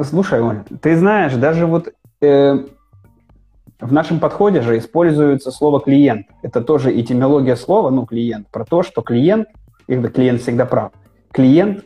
[0.01, 2.65] Слушай, Оль, ты знаешь, даже вот э,
[3.79, 6.27] в нашем подходе же используется слово клиент.
[6.41, 9.47] Это тоже этимология слова, ну, клиент, про то, что клиент,
[9.87, 10.91] когда клиент всегда прав,
[11.31, 11.85] клиент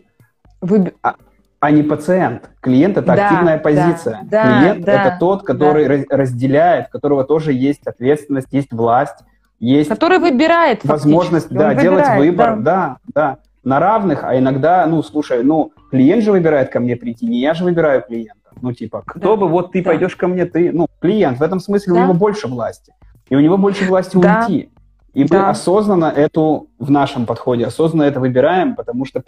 [0.60, 0.92] Вы...
[1.04, 1.14] а,
[1.60, 2.50] а не пациент.
[2.62, 4.22] Клиент это да, активная позиция.
[4.24, 6.18] Да, Клиент да, это тот, который да.
[6.18, 9.24] разделяет, у которого тоже есть ответственность, есть власть,
[9.60, 12.62] есть который выбирает возможность да, делать выбор, да.
[12.62, 17.26] да, да, на равных, а иногда, ну, слушай, ну, клиент же выбирает ко мне прийти,
[17.26, 18.36] не я же выбираю клиента.
[18.62, 19.92] Ну, типа, кто да, бы, вот ты да.
[19.92, 22.00] пойдешь ко мне, ты, ну, клиент, в этом смысле да.
[22.00, 22.94] у него больше власти.
[23.30, 24.46] И у него больше власти да.
[24.48, 24.70] уйти.
[25.14, 25.44] И да.
[25.44, 29.24] мы осознанно эту, в нашем подходе, осознанно это выбираем, потому что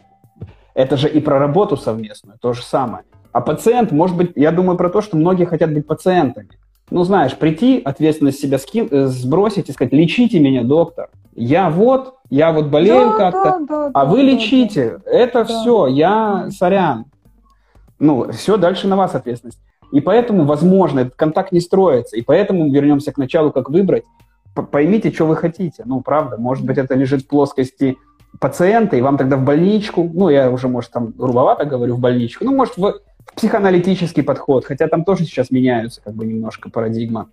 [0.74, 3.04] это же и про работу совместную, то же самое.
[3.32, 6.50] А пациент, может быть, я думаю про то, что многие хотят быть пациентами.
[6.92, 11.10] Ну, знаешь, прийти, ответственность себя скин, э, сбросить и сказать, лечите меня, доктор.
[11.34, 15.00] Я вот, я вот болею да, как-то, да, да, а да, вы да, лечите.
[15.06, 15.46] Да, это да.
[15.46, 17.06] все, я сорян.
[17.98, 19.60] Ну, все, дальше на вас ответственность.
[19.94, 22.18] И поэтому, возможно, этот контакт не строится.
[22.18, 24.04] И поэтому вернемся к началу, как выбрать.
[24.54, 25.84] Поймите, что вы хотите.
[25.86, 27.98] Ну, правда, может быть, это лежит в плоскости
[28.40, 32.46] пациента, и вам тогда в больничку, ну, я уже, может, там грубовато говорю, в больничку,
[32.46, 32.96] ну, может, в
[33.36, 37.30] психоаналитический подход, хотя там тоже сейчас меняются как бы немножко парадигма.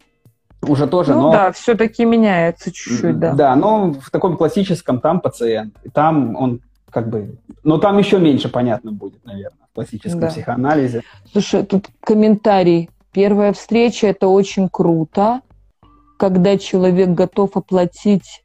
[0.62, 1.32] Уже тоже, ну, но...
[1.32, 3.32] да, все-таки меняется чуть-чуть, да.
[3.32, 7.36] Да, но в таком классическом там пациент, и там он как бы...
[7.62, 10.28] Но там еще меньше понятно будет, наверное, в классическом да.
[10.28, 11.03] психоанализе.
[11.30, 12.90] Слушай, тут комментарий.
[13.12, 15.42] Первая встреча– это очень круто,
[16.18, 18.42] когда человек готов оплатить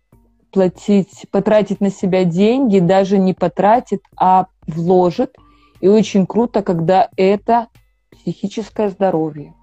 [0.53, 5.35] платить, потратить на себя деньги, даже не потратит, а вложит.
[5.83, 7.67] И очень круто, когда это
[8.09, 9.53] психическое здоровье.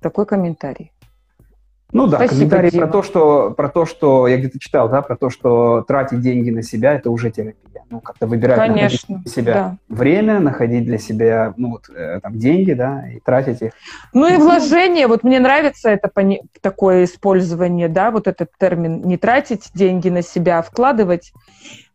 [0.00, 0.92] Такой комментарий.
[1.90, 2.86] Ну да, Спасибо, комментарий Дима.
[2.86, 6.50] про то, что про то, что я где-то читал, да, про то, что тратить деньги
[6.50, 7.82] на себя это уже терапия.
[7.90, 9.76] Ну, как-то выбирать Конечно, для себя да.
[9.88, 13.72] время, находить для себя ну, вот, э, там, деньги, да, и тратить их.
[14.12, 16.08] Ну и вложение, вот мне нравится это
[16.60, 21.32] такое использование, да, вот этот термин, не тратить деньги на себя, а вкладывать.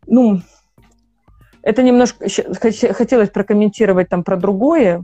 [0.06, 0.42] Ну,
[1.66, 2.28] это немножко
[2.94, 5.04] хотелось прокомментировать там про другое,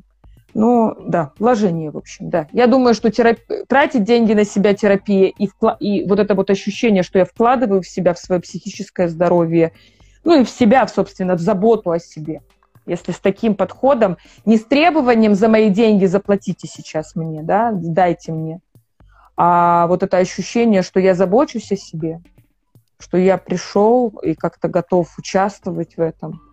[0.53, 2.47] ну, да, вложение, в общем, да.
[2.51, 3.37] Я думаю, что терап...
[3.67, 5.75] тратить деньги на себя терапия и, вкла...
[5.79, 9.71] и вот это вот ощущение, что я вкладываю в себя, в свое психическое здоровье,
[10.23, 12.41] ну и в себя, собственно, в заботу о себе.
[12.85, 18.33] Если с таким подходом, не с требованием за мои деньги заплатите сейчас мне, да, дайте
[18.33, 18.59] мне,
[19.35, 22.21] а вот это ощущение, что я забочусь о себе,
[22.99, 26.39] что я пришел и как-то готов участвовать в этом–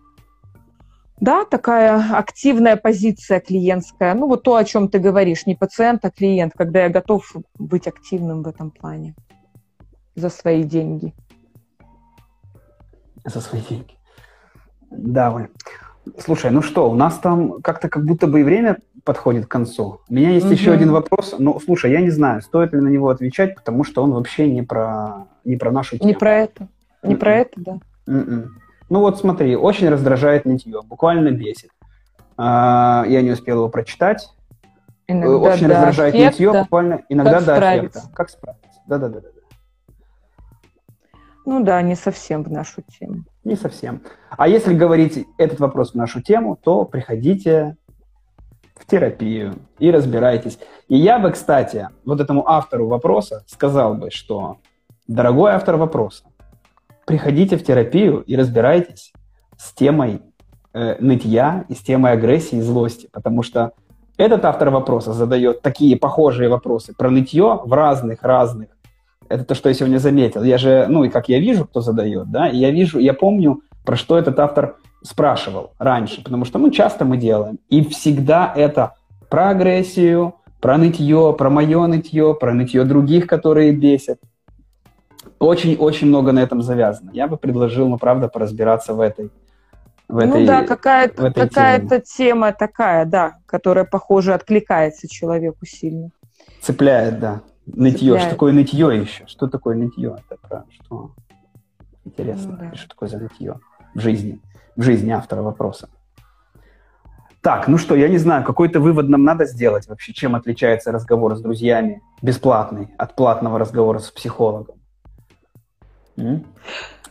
[1.19, 4.13] да, такая активная позиция клиентская.
[4.13, 7.87] Ну, вот то, о чем ты говоришь, не пациент, а клиент, когда я готов быть
[7.87, 9.15] активным в этом плане
[10.15, 11.13] за свои деньги.
[13.25, 13.97] За свои деньги.
[14.91, 15.49] Да, Оль.
[16.17, 20.01] Слушай, ну что, у нас там как-то как будто бы и время подходит к концу.
[20.09, 20.53] У меня есть угу.
[20.53, 21.35] еще один вопрос.
[21.37, 24.61] Ну, слушай, я не знаю, стоит ли на него отвечать, потому что он вообще не
[24.61, 26.07] про, не про нашу тему.
[26.09, 26.67] Не про это.
[27.03, 27.41] Не про м-м.
[27.41, 27.79] это, да.
[28.07, 28.47] Mm-mm.
[28.89, 31.69] Ну вот смотри, очень раздражает нытье, буквально бесит.
[32.37, 34.29] А, я не успел его прочитать.
[35.07, 36.31] Иногда очень раздражает аффекта.
[36.31, 37.99] нытье, буквально иногда как до справиться?
[37.99, 38.15] аффекта.
[38.15, 38.81] Как справиться?
[38.87, 39.21] Да-да-да.
[41.45, 43.23] Ну да, не совсем в нашу тему.
[43.43, 44.01] Не совсем.
[44.29, 47.75] А если говорить этот вопрос в нашу тему, то приходите
[48.75, 50.59] в терапию и разбирайтесь.
[50.87, 54.57] И я бы, кстати, вот этому автору вопроса сказал бы, что,
[55.07, 56.23] дорогой автор вопроса,
[57.09, 59.13] приходите в терапию и разбирайтесь
[59.57, 60.21] с темой
[60.75, 63.71] э, нытья и с темой агрессии и злости, потому что
[64.15, 68.67] этот автор вопроса задает такие похожие вопросы про нытье в разных-разных.
[69.27, 70.43] Это то, что я сегодня заметил.
[70.43, 73.61] Я же, ну и как я вижу, кто задает, да, и я вижу, я помню,
[73.83, 77.57] про что этот автор спрашивал раньше, потому что, ну, часто мы делаем.
[77.69, 78.93] И всегда это
[79.29, 84.19] про агрессию, про нытье, про мое нытье, про нытье других, которые бесят.
[85.39, 87.11] Очень-очень много на этом завязано.
[87.13, 89.31] Я бы предложил, ну, правда, поразбираться в этой
[90.09, 96.09] в ну этой, ну да, какая-то какая тема такая, да, которая, похоже, откликается человеку сильно.
[96.61, 97.41] Цепляет, да.
[97.67, 98.13] Нытье.
[98.13, 98.21] Цепляет.
[98.21, 99.27] Что такое нытье еще?
[99.27, 100.17] Что такое нытье?
[100.27, 101.11] Это про что?
[102.03, 102.57] Интересно.
[102.59, 102.75] Ну, да.
[102.75, 103.59] Что такое за нытье
[103.93, 104.41] в жизни?
[104.75, 105.89] В жизни автора вопроса.
[107.41, 111.37] Так, ну что, я не знаю, какой-то вывод нам надо сделать вообще, чем отличается разговор
[111.37, 114.78] с друзьями бесплатный от платного разговора с психологом.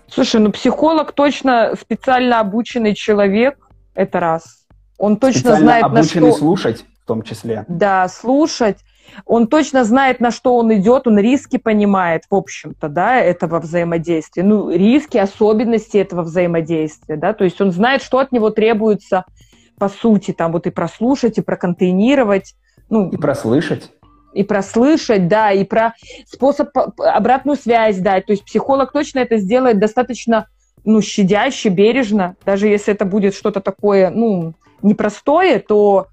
[0.09, 3.59] Слушай, ну психолог точно специально обученный человек,
[3.95, 4.67] это раз.
[4.97, 6.39] Он точно специально знает, обученный на что...
[6.39, 7.65] слушать в том числе.
[7.69, 8.79] Да, слушать.
[9.25, 14.43] Он точно знает, на что он идет, он риски понимает, в общем-то, да, этого взаимодействия.
[14.43, 19.25] Ну, риски, особенности этого взаимодействия, да, то есть он знает, что от него требуется–
[19.79, 22.55] по сути, там вот и прослушать, и проконтейнировать.
[22.91, 23.91] Ну, и прослышать.
[24.33, 25.95] И прослышать, да, и про
[26.27, 26.69] способ
[26.99, 28.27] обратную связь дать.
[28.27, 30.47] То есть психолог точно это сделает достаточно
[30.85, 32.37] ну, щадяще, бережно.
[32.45, 36.07] Даже если это будет что-то такое, ну, непростое, то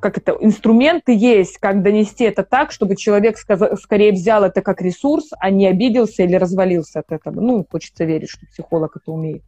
[0.00, 5.28] как это, инструменты есть, как донести это так, чтобы человек скорее взял это как ресурс,
[5.38, 7.40] а не обиделся или развалился от этого.
[7.40, 9.42] Ну, хочется верить, что психолог это умеет.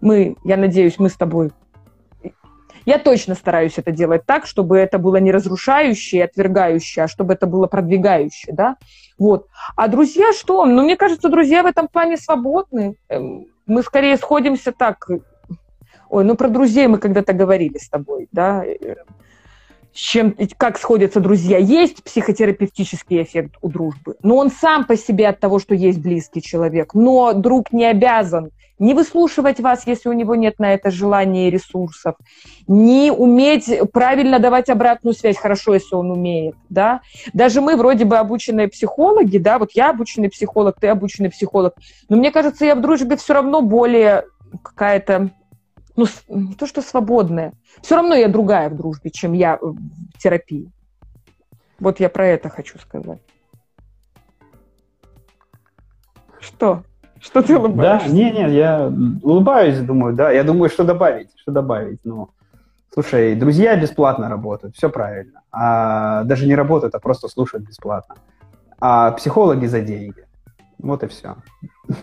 [0.00, 1.52] Мы, я надеюсь, мы с тобой
[2.86, 7.46] я точно стараюсь это делать так, чтобы это было не разрушающее, отвергающее, а чтобы это
[7.46, 8.76] было продвигающее, да.
[9.18, 9.48] Вот.
[9.76, 10.64] А друзья что?
[10.64, 12.96] Ну, мне кажется, друзья в этом плане свободны.
[13.08, 15.08] Эм, мы скорее сходимся так.
[16.08, 18.64] Ой, ну про друзей мы когда-то говорили с тобой, да
[19.96, 21.58] чем, как сходятся друзья.
[21.58, 26.42] Есть психотерапевтический эффект у дружбы, но он сам по себе от того, что есть близкий
[26.42, 26.94] человек.
[26.94, 31.50] Но друг не обязан не выслушивать вас, если у него нет на это желания и
[31.50, 32.16] ресурсов,
[32.66, 37.00] не уметь правильно давать обратную связь, хорошо, если он умеет, да.
[37.32, 41.74] Даже мы вроде бы обученные психологи, да, вот я обученный психолог, ты обученный психолог,
[42.08, 44.24] но мне кажется, я в дружбе все равно более
[44.62, 45.30] какая-то
[45.96, 47.54] ну, не то что свободная.
[47.80, 50.70] Все равно я другая в дружбе, чем я в терапии.
[51.80, 53.20] Вот я про это хочу сказать.
[56.38, 56.84] Что?
[57.18, 58.08] Что ты улыбаешься?
[58.08, 58.92] Да, не, не, я
[59.22, 60.30] улыбаюсь, думаю, да.
[60.30, 62.00] Я думаю, что добавить, что добавить.
[62.04, 62.30] Ну,
[62.92, 65.42] слушай, друзья бесплатно работают, все правильно.
[65.50, 68.16] А даже не работают, а просто слушают бесплатно.
[68.78, 70.26] А психологи за деньги.
[70.78, 71.36] Вот и все.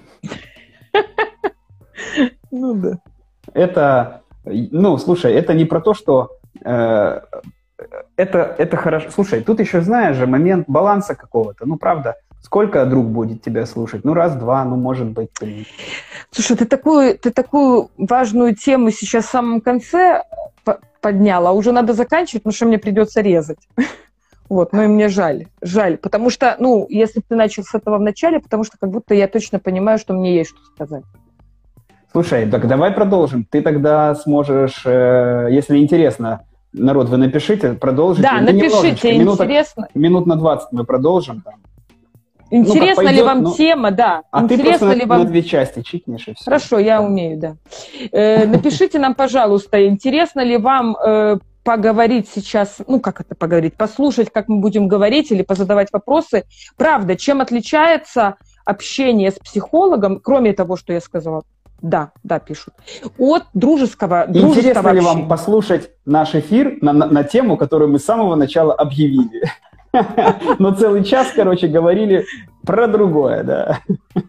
[2.51, 2.99] Ну да
[3.53, 6.31] это, ну, слушай, это не про то, что
[6.63, 7.21] э,
[8.15, 9.09] это, это хорошо.
[9.11, 11.65] Слушай, тут еще, знаешь же, момент баланса какого-то.
[11.65, 14.03] Ну, правда, сколько друг будет тебя слушать?
[14.03, 15.67] Ну, раз-два, ну, может быть, три.
[16.31, 20.23] Слушай, ты такую, ты такую важную тему сейчас в самом конце
[21.01, 23.59] подняла, а уже надо заканчивать, потому что мне придется резать.
[24.49, 28.01] Вот, ну и мне жаль, жаль, потому что, ну, если ты начал с этого в
[28.01, 31.03] начале, потому что как будто я точно понимаю, что мне есть что сказать.
[32.13, 33.43] Слушай, так давай продолжим.
[33.43, 38.29] Ты тогда сможешь, э, если интересно, народ, вы напишите, продолжите.
[38.29, 39.87] Да, ну, напишите, минуток, интересно.
[39.95, 41.55] Минут на 20 мы продолжим там.
[42.51, 44.21] Интересна ну, пойдет, ли вам ну, тема, да.
[44.29, 45.21] А Интересно ты ли вам...
[45.21, 46.43] на две части чикнешь и все.
[46.45, 47.55] Хорошо, я умею, да.
[48.11, 54.31] Э, напишите нам, пожалуйста, интересно ли вам э, поговорить сейчас, ну как это поговорить, послушать,
[54.31, 56.43] как мы будем говорить или позадавать вопросы.
[56.77, 58.35] Правда, чем отличается
[58.65, 61.41] общение с психологом, кроме того, что я сказала,
[61.83, 62.73] да, да, пишут.
[63.17, 67.99] От дружеского, дружеского Интересно ли вам послушать наш эфир на, на, на тему, которую мы
[67.99, 69.43] с самого начала объявили?
[70.59, 72.25] Но целый час, короче, говорили
[72.65, 73.79] про другое, да.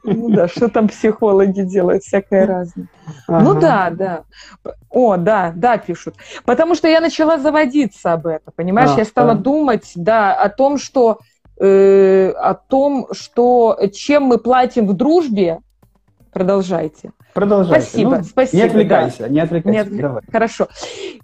[0.03, 2.89] Ну да, что там психологи делают, всякое разное.
[3.29, 3.45] Ну ага.
[3.45, 4.25] Ну да, да.
[4.91, 6.17] О, да, да, пишут.
[6.45, 8.91] Потому что я начала заводиться об этом, понимаешь?
[8.97, 9.37] А, я стала а.
[9.37, 11.21] думать, да, о том, что
[11.61, 15.61] э, о том, что чем мы платим в дружбе,
[16.33, 17.13] продолжайте.
[17.35, 17.83] Продолжай.
[17.83, 18.63] Спасибо, ну, спасибо.
[18.63, 19.29] Не отвлекайся, да.
[19.29, 19.75] не отвлекайся.
[19.75, 20.01] Не отвлек...
[20.03, 20.23] Давай.
[20.31, 20.69] Хорошо.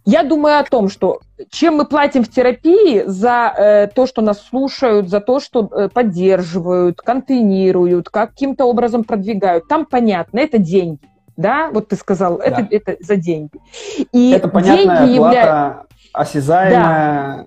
[0.04, 4.42] Я думаю о том, что чем мы платим в терапии за э, то, что нас
[4.42, 9.68] слушают, за то, что э, поддерживают, контейнируют, каким-то образом продвигают.
[9.68, 10.98] Там понятно, это деньги.
[11.36, 12.44] Да, вот ты сказал, да.
[12.44, 13.60] это, это за деньги.
[14.12, 15.82] И это понятная деньги плата, явля...
[16.12, 17.46] осязаемая.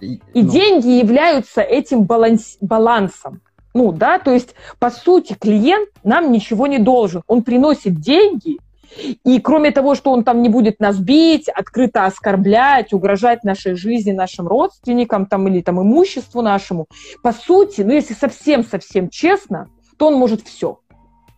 [0.00, 0.50] И ну.
[0.50, 3.40] деньги являются этим баланс, балансом.
[3.74, 7.22] Ну, да, то есть, по сути, клиент нам ничего не должен.
[7.26, 8.58] Он приносит деньги,
[9.24, 14.12] и кроме того, что он там не будет нас бить, открыто оскорблять, угрожать нашей жизни,
[14.12, 16.86] нашим родственникам там, или там, имуществу нашему,
[17.22, 19.68] по сути, ну, если совсем-совсем честно,
[19.98, 20.78] то он может все.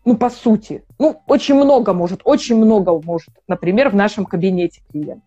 [0.05, 0.84] Ну, по сути.
[0.99, 5.24] Ну, очень много может, очень много может, например, в нашем кабинете клиент.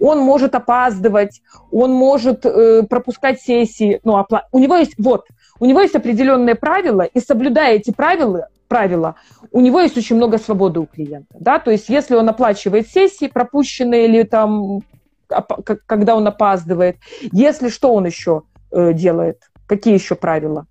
[0.00, 4.46] Он может опаздывать, он может э, пропускать сессии, ну, опла...
[4.52, 5.26] у него есть, вот,
[5.60, 9.16] у него есть определенные правила, и соблюдая эти правила, правила,
[9.50, 11.34] у него есть очень много свободы у клиента.
[11.38, 11.58] Да?
[11.58, 14.80] То есть если он оплачивает сессии пропущенные или там,
[15.86, 16.96] когда он опаздывает,
[17.32, 20.66] если что он еще э, делает, какие еще правила?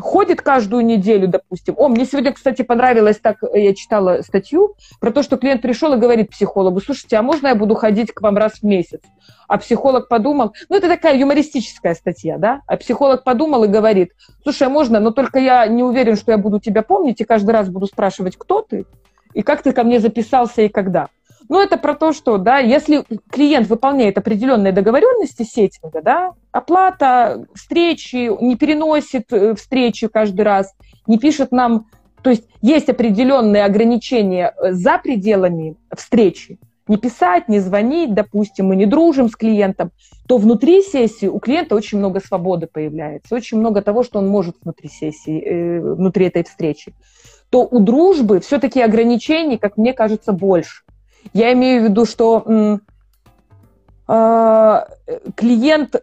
[0.00, 1.74] Ходит каждую неделю, допустим.
[1.76, 5.98] О, мне сегодня, кстати, понравилось, так я читала статью про то, что клиент пришел и
[5.98, 9.00] говорит психологу, слушайте, а можно я буду ходить к вам раз в месяц?
[9.46, 12.62] А психолог подумал, ну это такая юмористическая статья, да?
[12.66, 16.38] А психолог подумал и говорит, слушай, а можно, но только я не уверен, что я
[16.38, 18.86] буду тебя помнить и каждый раз буду спрашивать, кто ты
[19.34, 21.08] и как ты ко мне записался и когда.
[21.48, 28.30] Ну, это про то, что, да, если клиент выполняет определенные договоренности сеттинга, да, оплата, встречи,
[28.42, 30.74] не переносит э, встречи каждый раз,
[31.06, 31.86] не пишет нам,
[32.22, 38.76] то есть есть определенные ограничения э, за пределами встречи, не писать, не звонить, допустим, мы
[38.76, 39.90] не дружим с клиентом,
[40.26, 44.56] то внутри сессии у клиента очень много свободы появляется, очень много того, что он может
[44.62, 46.94] внутри сессии, э, внутри этой встречи,
[47.50, 50.84] то у дружбы все-таки ограничений, как мне кажется, больше.
[51.32, 52.80] Я имею в виду, что
[54.08, 54.80] э,
[55.34, 55.96] клиент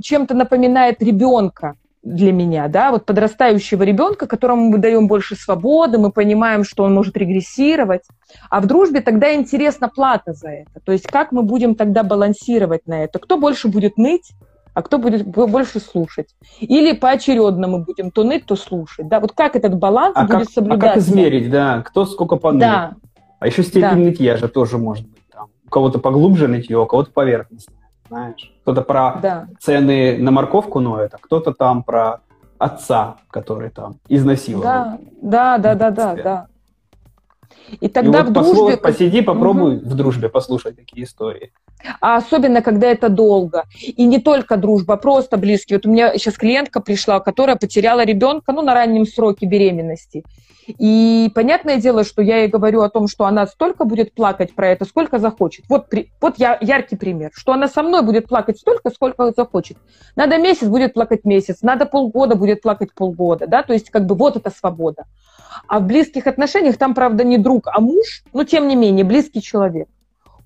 [0.00, 6.10] чем-то напоминает ребенка для меня, да, вот подрастающего ребенка, которому мы даем больше свободы, мы
[6.10, 8.04] понимаем, что он может регрессировать.
[8.48, 10.80] А в дружбе тогда интересна плата за это.
[10.82, 13.18] То есть как мы будем тогда балансировать на это?
[13.18, 14.32] Кто больше будет ныть,
[14.72, 16.28] а кто будет больше слушать?
[16.60, 19.08] Или поочередно мы будем то ныть, то слушать.
[19.08, 19.20] Да?
[19.20, 20.90] Вот как этот баланс а будет как, соблюдаться?
[20.90, 21.82] А как измерить, да?
[21.82, 22.60] Кто сколько поныл?
[22.60, 22.94] Да.
[23.40, 23.96] А еще степень да.
[23.96, 25.22] нытья же тоже может быть.
[25.32, 25.48] Там.
[25.66, 28.52] У кого-то поглубже нытье, у кого-то поверхностное, знаешь.
[28.62, 29.48] Кто-то про да.
[29.58, 32.20] цены на морковку ноет, а кто-то там про
[32.58, 34.62] отца, который там изнасиловал.
[34.62, 36.46] Да, да, да, да, да, да.
[37.80, 38.76] И тогда и вот в дружбе...
[38.76, 39.88] Посиди, попробуй угу.
[39.88, 41.52] в дружбе послушать такие истории.
[42.00, 43.64] А особенно, когда это долго.
[43.80, 45.78] И не только дружба, просто близкие.
[45.78, 50.24] Вот у меня сейчас клиентка пришла, которая потеряла ребенка ну, на раннем сроке беременности.
[50.78, 54.68] И понятное дело, что я ей говорю о том, что она столько будет плакать про
[54.68, 55.64] это, сколько захочет.
[55.68, 59.76] Вот, при, вот я, яркий пример, что она со мной будет плакать столько, сколько захочет.
[60.16, 64.14] Надо месяц, будет плакать месяц, надо полгода, будет плакать полгода, да, то есть как бы
[64.14, 65.06] вот это свобода.
[65.66, 69.42] А в близких отношениях там, правда, не друг, а муж, но тем не менее близкий
[69.42, 69.88] человек.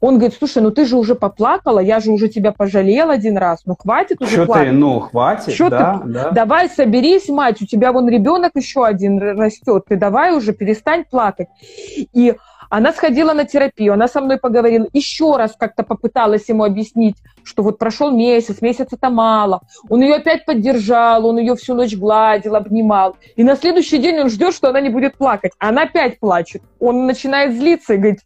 [0.05, 3.63] Он говорит, слушай, ну ты же уже поплакала, я же уже тебя пожалел один раз,
[3.65, 4.69] ну хватит уже Что плакать.
[4.69, 6.31] ты, ну хватит, Что да, ты, да.
[6.31, 11.49] Давай соберись, мать, у тебя вон ребенок еще один растет, ты давай уже перестань плакать.
[12.13, 12.35] И
[12.69, 17.63] она сходила на терапию, она со мной поговорила, еще раз как-то попыталась ему объяснить, что
[17.63, 19.63] вот прошел месяц, месяц это мало.
[19.89, 23.17] Он ее опять поддержал, он ее всю ночь гладил, обнимал.
[23.37, 25.53] И на следующий день он ждет, что она не будет плакать.
[25.59, 26.63] Она опять плачет.
[26.79, 28.21] Он начинает злиться и говорит,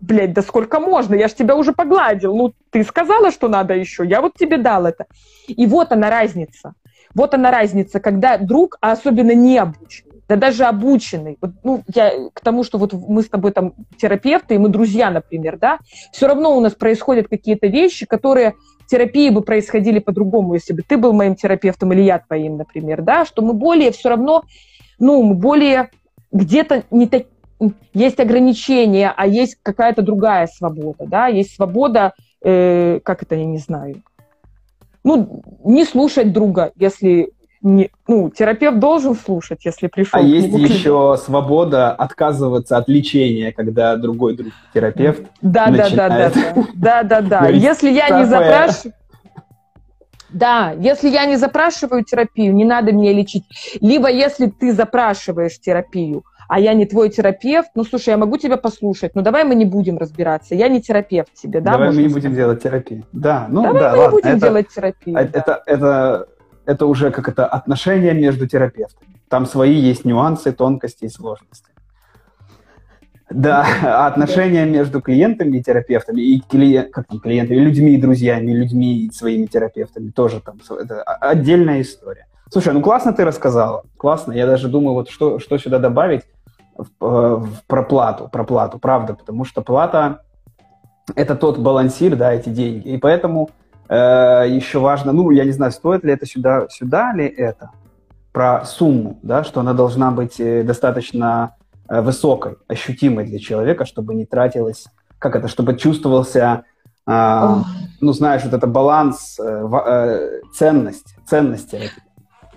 [0.00, 4.04] блядь, да сколько можно, я ж тебя уже погладил, ну, ты сказала, что надо еще,
[4.04, 5.06] я вот тебе дал это.
[5.48, 6.74] И вот она разница.
[7.14, 12.12] Вот она разница, когда друг, а особенно не обученный, да даже обученный, вот, ну, я
[12.32, 15.78] к тому, что вот мы с тобой там терапевты, и мы друзья, например, да,
[16.12, 18.54] все равно у нас происходят какие-то вещи, которые
[18.86, 23.24] терапии бы происходили по-другому, если бы ты был моим терапевтом или я твоим, например, да,
[23.24, 24.44] что мы более все равно,
[24.98, 25.90] ну, мы более
[26.32, 27.26] где-то не, так,
[27.94, 33.58] есть ограничения, а есть какая-то другая свобода, да, есть свобода, э, как это, я не
[33.58, 34.02] знаю,
[35.04, 37.32] ну, не слушать друга, если
[37.62, 40.20] не, ну, терапевт должен слушать, если пришел.
[40.20, 45.22] А есть еще свобода отказываться от лечения, когда другой друг терапевт.
[45.42, 46.32] Да, да, да, да,
[46.74, 47.48] да, да, да.
[47.48, 48.94] Если я не запрашиваю.
[50.28, 53.44] Да, если я не запрашиваю терапию, не надо меня лечить.
[53.80, 58.56] Либо если ты запрашиваешь терапию, а я не твой терапевт, ну, слушай, я могу тебя
[58.56, 61.72] послушать, но давай мы не будем разбираться, я не терапевт тебе, да?
[61.72, 63.04] Давай мы не будем делать терапию.
[63.12, 64.04] Да, ну давай да, мы ладно.
[64.04, 65.16] не будем это, делать терапию.
[65.16, 65.38] Это, да.
[65.38, 66.28] это, это,
[66.66, 69.10] это уже как это отношения между терапевтами.
[69.28, 71.70] Там свои есть нюансы, тонкости и сложности.
[73.28, 78.52] Да, а отношения между клиентами и терапевтами, и клиент, как там, клиентами, людьми и друзьями,
[78.52, 82.26] людьми и своими терапевтами тоже там это отдельная история.
[82.52, 84.32] Слушай, ну классно ты рассказала, классно.
[84.32, 86.22] Я даже думаю, вот что, что сюда добавить
[86.76, 90.20] в, э, в проплату, проплату, правда, потому что плата
[91.14, 92.88] это тот балансир, да, эти деньги.
[92.88, 93.50] И поэтому
[93.88, 93.94] э,
[94.48, 97.70] еще важно, ну, я не знаю, стоит ли это сюда, сюда ли это,
[98.32, 101.56] про сумму, да, что она должна быть э, достаточно
[101.88, 104.86] э, высокой, ощутимой для человека, чтобы не тратилась,
[105.18, 106.64] как это, чтобы чувствовался,
[107.06, 107.54] э,
[108.00, 111.90] ну, знаешь, вот это баланс, э, э, ценность, ценности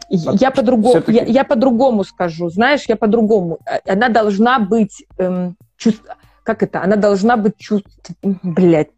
[0.10, 3.60] я по-другому, я, я по-другому скажу, знаешь, я по-другому.
[3.65, 6.03] Э, она должна быть, эм, чувств...
[6.44, 6.81] как это?
[6.81, 8.11] Она должна быть чувств...
[8.22, 8.90] Блядь,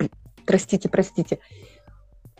[0.45, 1.39] простите, простите.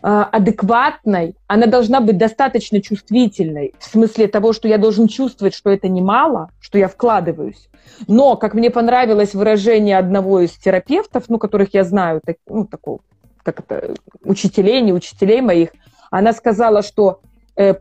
[0.03, 5.69] Э, адекватной, она должна быть достаточно чувствительной, в смысле того, что я должен чувствовать, что
[5.69, 7.69] это немало, что я вкладываюсь.
[8.07, 12.99] Но, как мне понравилось выражение одного из терапевтов, ну, которых я знаю, так, ну, такого,
[13.43, 15.71] как это, учителей, не учителей моих,
[16.09, 17.19] она сказала, что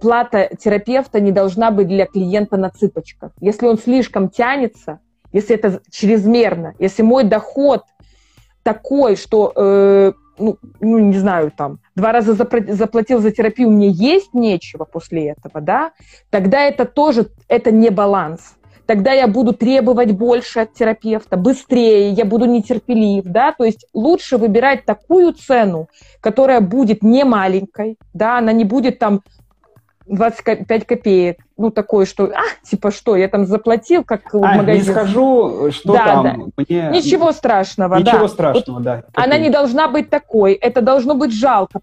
[0.01, 3.33] плата терапевта не должна быть для клиента на цыпочках.
[3.41, 5.01] Если он слишком тянется,
[5.33, 7.85] если это чрезмерно, если мой доход
[8.63, 14.35] такой, что, э, ну, ну, не знаю, там, два раза заплатил за терапию, мне есть
[14.35, 15.93] нечего после этого, да,
[16.31, 18.57] тогда это тоже, это не баланс
[18.91, 24.37] тогда я буду требовать больше от терапевта, быстрее, я буду нетерпелив, да, то есть лучше
[24.37, 25.87] выбирать такую цену,
[26.21, 29.21] которая будет не маленькой, да, она не будет там
[30.11, 34.87] 25 копеек, ну, такое, что, а, типа, что, я там заплатил, как а, в магазине.
[34.87, 36.33] не схожу, что да, там, да.
[36.57, 36.91] мне...
[36.91, 38.29] Ничего страшного, Ничего да.
[38.29, 39.05] Страшного, вот да.
[39.15, 41.81] Она не должна быть такой, это должно быть жалко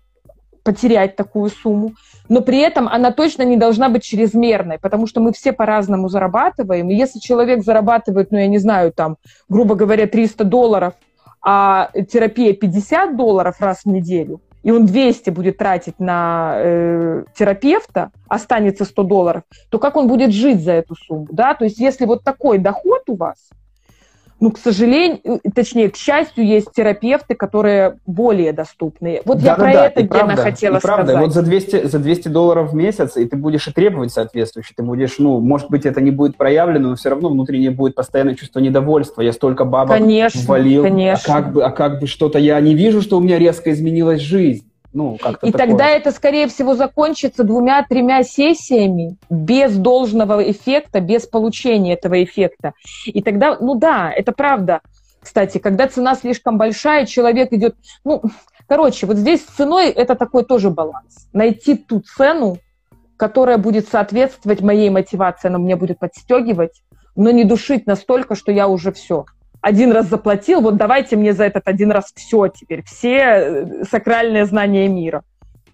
[0.63, 1.93] потерять такую сумму
[2.29, 6.89] но при этом она точно не должна быть чрезмерной, потому что мы все по-разному зарабатываем.
[6.89, 9.17] И если человек зарабатывает, ну, я не знаю, там,
[9.49, 10.93] грубо говоря, 300 долларов,
[11.41, 18.11] а терапия 50 долларов раз в неделю, и он 200 будет тратить на э, терапевта,
[18.27, 21.53] останется 100 долларов, то как он будет жить за эту сумму, да?
[21.53, 23.49] То есть если вот такой доход у вас,
[24.39, 29.21] ну, к сожалению, точнее, к счастью, есть терапевты, которые более доступные.
[29.25, 31.11] Вот да, я да, про да, это, Гена, правда, хотела и правда.
[31.11, 31.21] сказать.
[31.23, 34.83] Вот за 200, за 200 долларов в месяц, и ты будешь и требовать соответствующе, ты
[34.83, 38.59] будешь, ну, может быть, это не будет проявлено, но все равно внутреннее будет постоянное чувство
[38.59, 39.21] недовольства.
[39.21, 41.33] Я столько бабок конечно, ввалил, конечно.
[41.33, 44.21] а как бы, а как бы что-то я не вижу, что у меня резко изменилась
[44.21, 44.69] жизнь.
[44.93, 45.67] Ну, как-то и такое.
[45.67, 52.73] тогда это, скорее всего, закончится двумя-тремя сессиями без должного эффекта, без получения этого эффекта.
[53.05, 54.81] И тогда, ну да, это правда.
[55.19, 57.75] Кстати, когда цена слишком большая, человек идет...
[58.05, 58.23] Ну,
[58.67, 61.27] короче, вот здесь с ценой это такой тоже баланс.
[61.33, 62.57] Найти ту цену,
[63.17, 66.81] которая будет соответствовать моей мотивации, она мне будет подстегивать,
[67.15, 69.25] но не душить настолько, что я уже все–
[69.67, 74.45] один раз заплатил, вот давайте мне за этот один раз все теперь, все э, сакральные
[74.45, 75.23] знания мира.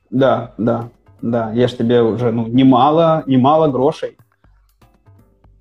[0.09, 0.89] Да, да,
[1.21, 1.51] да.
[1.53, 4.17] Я же тебе уже ну, немало, немало грошей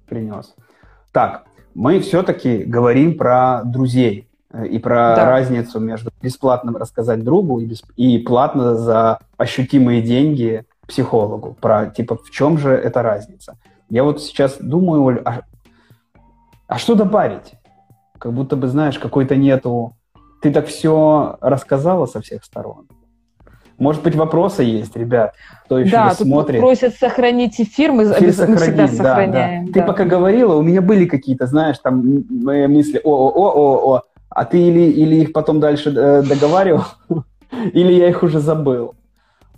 [0.09, 0.55] принес.
[1.13, 1.45] Так,
[1.75, 5.27] мы все-таки говорим про друзей э, и про да.
[5.27, 7.85] разницу между бесплатным рассказать другу и, бесп...
[7.97, 11.55] и платно за ощутимые деньги психологу.
[11.61, 13.59] Про типа в чем же эта разница?
[13.91, 15.43] Я вот сейчас думаю, Оль, а,
[16.67, 17.53] а что добавить?
[18.23, 19.97] Как будто бы, знаешь, какой-то нету...
[20.41, 22.87] Ты так все рассказала со всех сторон.
[23.79, 25.35] Может быть, вопросы есть, ребят,
[25.65, 26.61] кто еще да, смотрит.
[26.61, 29.67] Да, просят сохранить эфир, мы, эфир сохранить, всегда да, сохраняем.
[29.67, 29.73] Да.
[29.73, 32.01] Ты пока говорила, у меня были какие-то, знаешь, там
[32.31, 36.85] мысли, о-о-о-о-о, а ты или, или их потом дальше э, договаривал,
[37.73, 38.95] или я их уже забыл,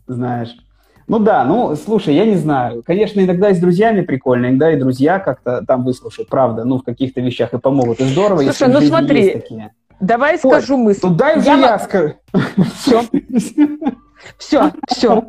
[0.06, 0.56] знаешь.
[1.06, 2.82] Ну да, ну слушай, я не знаю.
[2.84, 6.82] Конечно, иногда и с друзьями прикольно, иногда и друзья как-то там выслушают, правда, ну в
[6.82, 8.00] каких-то вещах и помогут.
[8.00, 9.74] И здорово, Слушай, если ну смотри, такие.
[10.00, 11.00] давай Ой, скажу мысль.
[11.02, 12.14] Ну дай уже я, я скажу.
[12.76, 13.02] Все.
[14.38, 15.24] Все, все.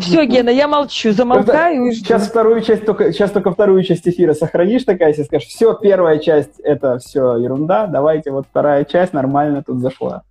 [0.00, 1.92] Все, Гена, я молчу, замолкаю.
[1.92, 6.18] Сейчас вторую часть только, сейчас только вторую часть эфира сохранишь такая, если скажешь, все, первая
[6.18, 10.22] часть это все ерунда, давайте вот вторая часть нормально тут зашла.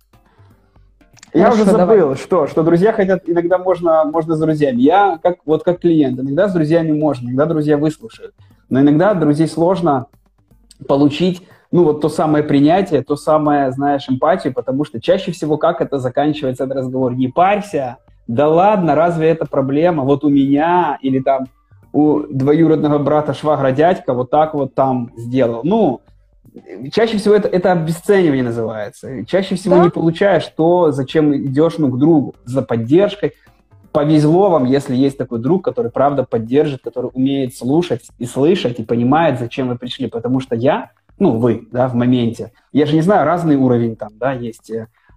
[1.34, 2.16] Я уже забыл, давай.
[2.16, 4.80] что, что друзья хотят, иногда можно, можно с друзьями.
[4.80, 8.34] Я как, вот как клиент, иногда с друзьями можно, иногда друзья выслушают.
[8.70, 10.06] Но иногда друзей сложно
[10.86, 15.80] получить, ну, вот то самое принятие, то самое, знаешь, эмпатию, потому что чаще всего как
[15.80, 17.14] это заканчивается этот разговор?
[17.14, 20.04] Не парься, да ладно, разве это проблема?
[20.04, 21.46] Вот у меня или там
[21.92, 25.60] у двоюродного брата швагра дядька вот так вот там сделал.
[25.64, 26.02] Ну,
[26.92, 29.24] чаще всего это, это обесценивание называется.
[29.26, 29.84] Чаще всего да?
[29.84, 33.34] не получаешь то, зачем идешь ну, к другу, за поддержкой.
[33.92, 38.84] Повезло вам, если есть такой друг, который правда поддержит, который умеет слушать и слышать, и
[38.84, 40.08] понимает, зачем вы пришли.
[40.08, 44.10] Потому что я, ну, вы, да, в моменте, я же не знаю, разный уровень там,
[44.18, 44.70] да, есть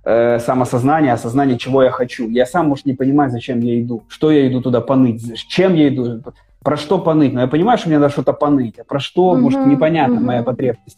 [0.04, 2.30] э, самосознание, осознание, чего я хочу.
[2.30, 5.90] Я сам, может, не понимаю, зачем я иду, что я иду туда поныть, чем я
[5.90, 6.22] иду,
[6.64, 7.34] про что поныть.
[7.34, 9.40] Но я понимаю, что мне надо что-то поныть, а про что, mm-hmm.
[9.40, 10.24] может, непонятно mm-hmm.
[10.24, 10.98] моя потребность.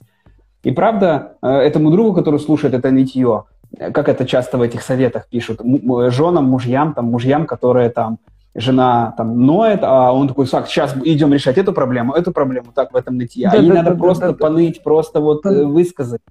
[0.64, 3.44] И правда, э, этому другу, который слушает это нытье,
[3.78, 5.62] как это часто в этих советах пишут,
[6.10, 8.20] женам, мужьям, там, мужьям, которые там,
[8.56, 12.94] жена там ноет, а он такой, так, сейчас идем решать эту проблему, эту проблему, так,
[12.94, 13.50] в этом нытье.
[13.50, 14.82] Да, а ей да, надо да, просто да, поныть, да.
[14.84, 15.54] просто вот да.
[15.54, 16.22] Э, высказать,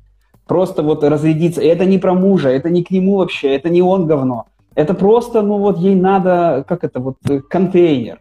[0.47, 1.61] просто вот разрядиться.
[1.61, 4.47] И это не про мужа, это не к нему вообще, это не он говно.
[4.75, 8.21] Это просто, ну вот ей надо, как это, вот э, контейнер.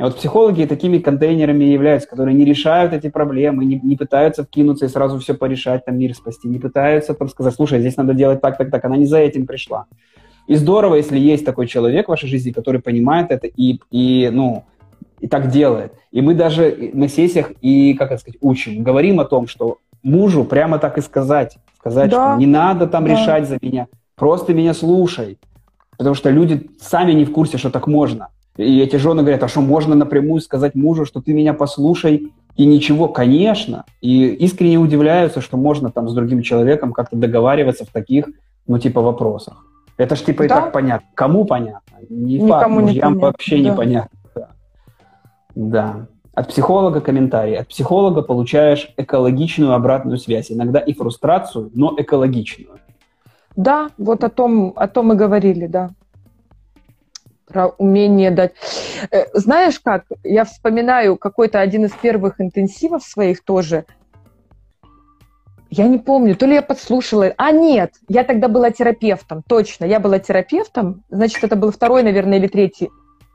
[0.00, 4.86] А вот психологи такими контейнерами являются, которые не решают эти проблемы, не, не пытаются вкинуться
[4.86, 8.40] и сразу все порешать, там мир спасти, не пытаются там сказать, слушай, здесь надо делать
[8.40, 8.82] так, так, так.
[8.82, 9.84] Она не за этим пришла.
[10.46, 14.64] И здорово, если есть такой человек в вашей жизни, который понимает это и, и ну,
[15.20, 15.92] и так делает.
[16.12, 20.44] И мы даже на сессиях и, как это сказать, учим, говорим о том, что мужу
[20.44, 22.32] прямо так и сказать, сказать, да.
[22.32, 23.10] что не надо там да.
[23.10, 23.86] решать за меня,
[24.16, 25.38] просто меня слушай,
[25.98, 28.28] потому что люди сами не в курсе, что так можно.
[28.56, 32.66] И эти жены говорят, а что можно напрямую сказать мужу, что ты меня послушай, и
[32.66, 33.84] ничего, конечно.
[34.00, 38.28] И искренне удивляются, что можно там с другим человеком как-то договариваться в таких,
[38.66, 39.64] ну, типа, вопросах.
[39.96, 40.44] Это ж типа да.
[40.44, 41.08] и так понятно.
[41.14, 41.98] Кому понятно?
[42.08, 43.62] Не Никому факт, мужьям не вообще да.
[43.70, 44.18] непонятно.
[44.34, 44.48] Да.
[45.54, 46.06] да.
[46.34, 47.56] От психолога комментарий.
[47.56, 50.50] От психолога получаешь экологичную обратную связь.
[50.50, 52.78] Иногда и фрустрацию, но экологичную.
[53.56, 55.90] Да, вот о том, о том и говорили, да.
[57.50, 58.52] Про умение дать.
[59.10, 63.84] Э, знаешь как, я вспоминаю какой-то один из первых интенсивов своих тоже.
[65.68, 67.32] Я не помню, то ли я подслушала.
[67.36, 69.84] А, нет, я тогда была терапевтом, точно.
[69.84, 72.90] Я была терапевтом, значит, это был второй, наверное, или третий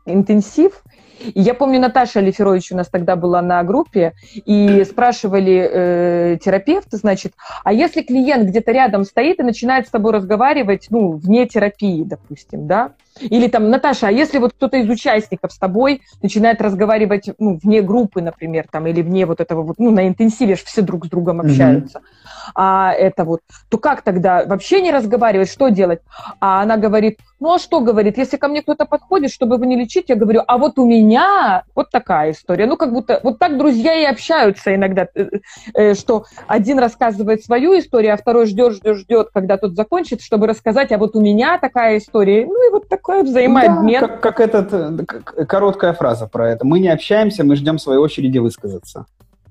[0.06, 0.84] интенсив.
[1.20, 4.14] И я помню, Наташа Алиферович у нас тогда была на группе,
[4.46, 7.34] и спрашивали э, терапевты, значит,
[7.64, 12.68] а если клиент где-то рядом стоит и начинает с тобой разговаривать, ну, вне терапии, допустим,
[12.68, 17.60] да, или там, Наташа, а если вот кто-то из участников с тобой начинает разговаривать ну,
[17.62, 21.10] вне группы, например, там, или вне вот этого вот, ну, на интенсиве все друг с
[21.10, 22.52] другом общаются, mm-hmm.
[22.56, 26.02] а это вот, то как тогда вообще не разговаривать, что делать?
[26.40, 29.76] А она говорит, ну а что говорит, если ко мне кто-то подходит, чтобы его не
[29.76, 32.66] лечить, я говорю, а вот у меня вот такая история.
[32.66, 35.28] Ну, как будто вот так друзья и общаются иногда, э,
[35.74, 40.48] э, что один рассказывает свою историю, а второй ждет, ждет, ждет, когда тот закончит, чтобы
[40.48, 42.46] рассказать, а вот у меня такая история.
[42.46, 44.02] Ну и вот такой взаимообмен.
[44.02, 46.66] Да, как, как этот, э, как, короткая фраза про это.
[46.66, 49.06] Мы не общаемся, мы ждем своей очереди высказаться.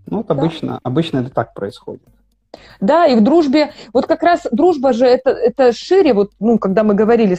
[0.06, 0.80] Ну, вот обычно, да.
[0.82, 2.02] обычно это так происходит.
[2.80, 6.82] Да, и в дружбе, вот как раз дружба же это, это шире, вот, ну, когда
[6.82, 7.38] мы говорили,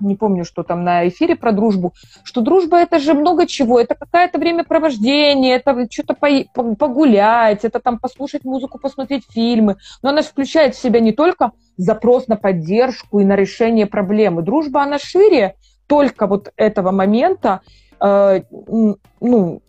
[0.00, 1.92] не помню, что там на эфире про дружбу,
[2.24, 7.98] что дружба это же много чего, это какое-то времяпровождение, это что-то по, погулять, это там
[7.98, 13.24] послушать музыку, посмотреть фильмы, но она включает в себя не только запрос на поддержку и
[13.24, 14.42] на решение проблемы.
[14.42, 15.56] Дружба, она шире
[15.86, 17.60] только вот этого момента,
[18.00, 19.62] э, ну,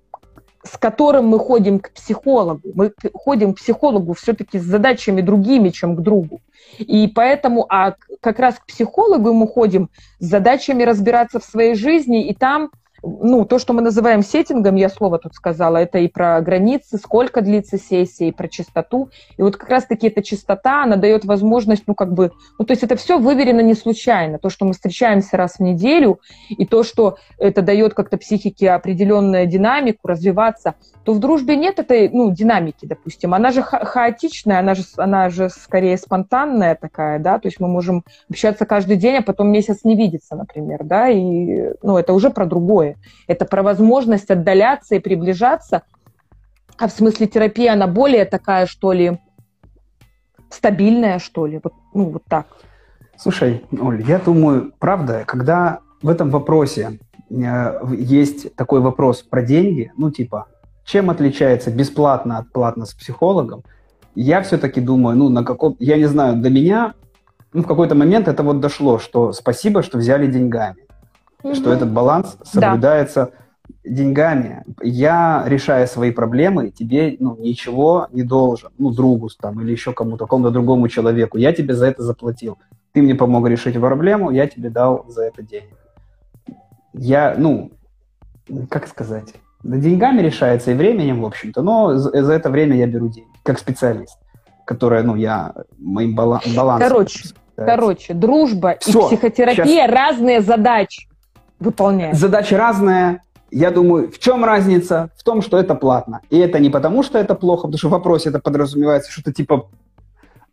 [0.68, 2.61] с которым мы ходим к психологу.
[2.73, 6.41] Мы ходим к психологу все-таки с задачами другими, чем к другу.
[6.77, 9.89] И поэтому, а как раз к психологу мы ходим
[10.19, 12.69] с задачами разбираться в своей жизни, и там
[13.03, 17.41] ну, то, что мы называем сеттингом, я слово тут сказала, это и про границы, сколько
[17.41, 19.10] длится сессия, и про чистоту.
[19.38, 22.84] И вот как раз-таки эта чистота, она дает возможность, ну, как бы, ну, то есть
[22.84, 24.40] это все выверено не случайно.
[24.40, 26.19] То, что мы встречаемся раз в неделю,
[26.49, 32.10] и то, что это дает как-то психике определенную динамику, развиваться, то в дружбе нет этой,
[32.10, 33.34] ну, динамики, допустим.
[33.34, 37.68] Она же ха- хаотичная, она же, она же скорее спонтанная такая, да, то есть мы
[37.68, 42.30] можем общаться каждый день, а потом месяц не видеться, например, да, и, ну, это уже
[42.30, 42.87] про другое.
[43.28, 45.84] Это про возможность отдаляться и приближаться.
[46.78, 49.20] А в смысле терапии она более такая, что ли,
[50.50, 52.48] стабильная, что ли, вот, ну, вот так.
[53.18, 57.00] Слушай, Оль, я думаю, правда, когда в этом вопросе
[57.30, 60.46] э, есть такой вопрос про деньги, ну, типа,
[60.86, 63.64] чем отличается бесплатно от платно с психологом,
[64.16, 65.76] я все-таки думаю, ну, на каком...
[65.80, 66.94] Я не знаю, до меня
[67.54, 70.87] ну, в какой-то момент это вот дошло, что спасибо, что взяли деньгами
[71.44, 71.56] угу.
[71.56, 73.32] что этот баланс соблюдается
[73.68, 73.74] да.
[73.84, 74.64] деньгами.
[74.82, 80.26] Я, решая свои проблемы, тебе ну, ничего не должен, ну, другу там, или еще кому-то,
[80.26, 81.38] какому-то другому человеку.
[81.38, 82.58] Я тебе за это заплатил.
[82.94, 85.78] Ты мне помог решить проблему, я тебе дал за это денег.
[86.94, 87.72] Я, ну,
[88.70, 89.34] как сказать,
[89.64, 93.60] деньгами решается и временем, в общем-то, но за, за это время я беру деньги, как
[93.60, 94.18] специалист,
[94.66, 96.80] которое, ну, я моим балансом...
[96.80, 99.92] Короче, короче, дружба Все, и психотерапия сейчас...
[99.92, 101.08] разные задачи
[101.60, 102.16] выполняет.
[102.18, 103.24] Задача разная.
[103.50, 105.10] Я думаю, в чем разница?
[105.16, 106.22] В том, что это платно.
[106.30, 109.70] И это не потому, что это плохо, потому что в вопросе это подразумевается что-то типа,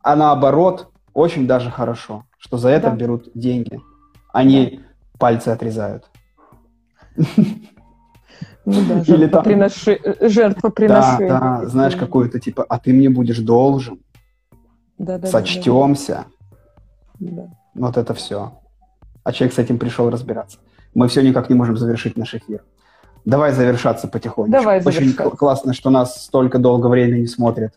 [0.03, 2.97] а наоборот, очень даже хорошо, что за это да.
[2.97, 3.81] берут деньги.
[4.33, 5.19] Они да.
[5.19, 6.05] пальцы отрезают.
[8.67, 9.45] Ну да, Или там...
[9.45, 11.29] жертвоприношение.
[11.29, 14.01] Да, да, знаешь, какое-то типа, а ты мне будешь должен.
[14.97, 16.25] Да, да, Сочтемся.
[17.21, 17.49] Да, да.
[17.75, 18.59] Вот это все.
[19.23, 20.61] А человек с этим пришел разбираться
[20.95, 22.63] мы все никак не можем завершить наш эфир.
[23.25, 24.53] Давай завершаться потихоньку.
[24.53, 25.37] Давай Очень завершаться.
[25.37, 27.75] классно, что нас столько долго времени смотрят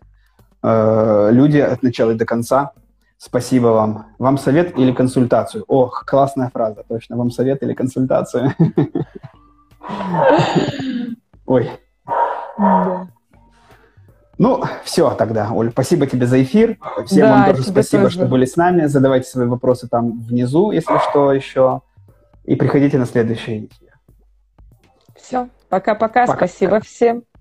[0.62, 2.74] э, люди от начала и до конца.
[3.18, 4.08] Спасибо вам.
[4.20, 5.64] Вам совет или консультацию?
[5.68, 7.18] Ох, классная фраза, точно.
[7.18, 8.54] Вам совет или консультацию?
[11.46, 11.72] Ой.
[14.38, 16.78] Ну, все тогда, Оль, спасибо тебе за эфир.
[17.08, 18.18] Всем да, вам тоже спасибо, тоже.
[18.18, 18.86] что были с нами.
[18.86, 21.82] Задавайте свои вопросы там внизу, если что еще.
[22.48, 24.00] И приходите на следующий эфир.
[25.16, 27.24] Все, пока-пока, спасибо всем.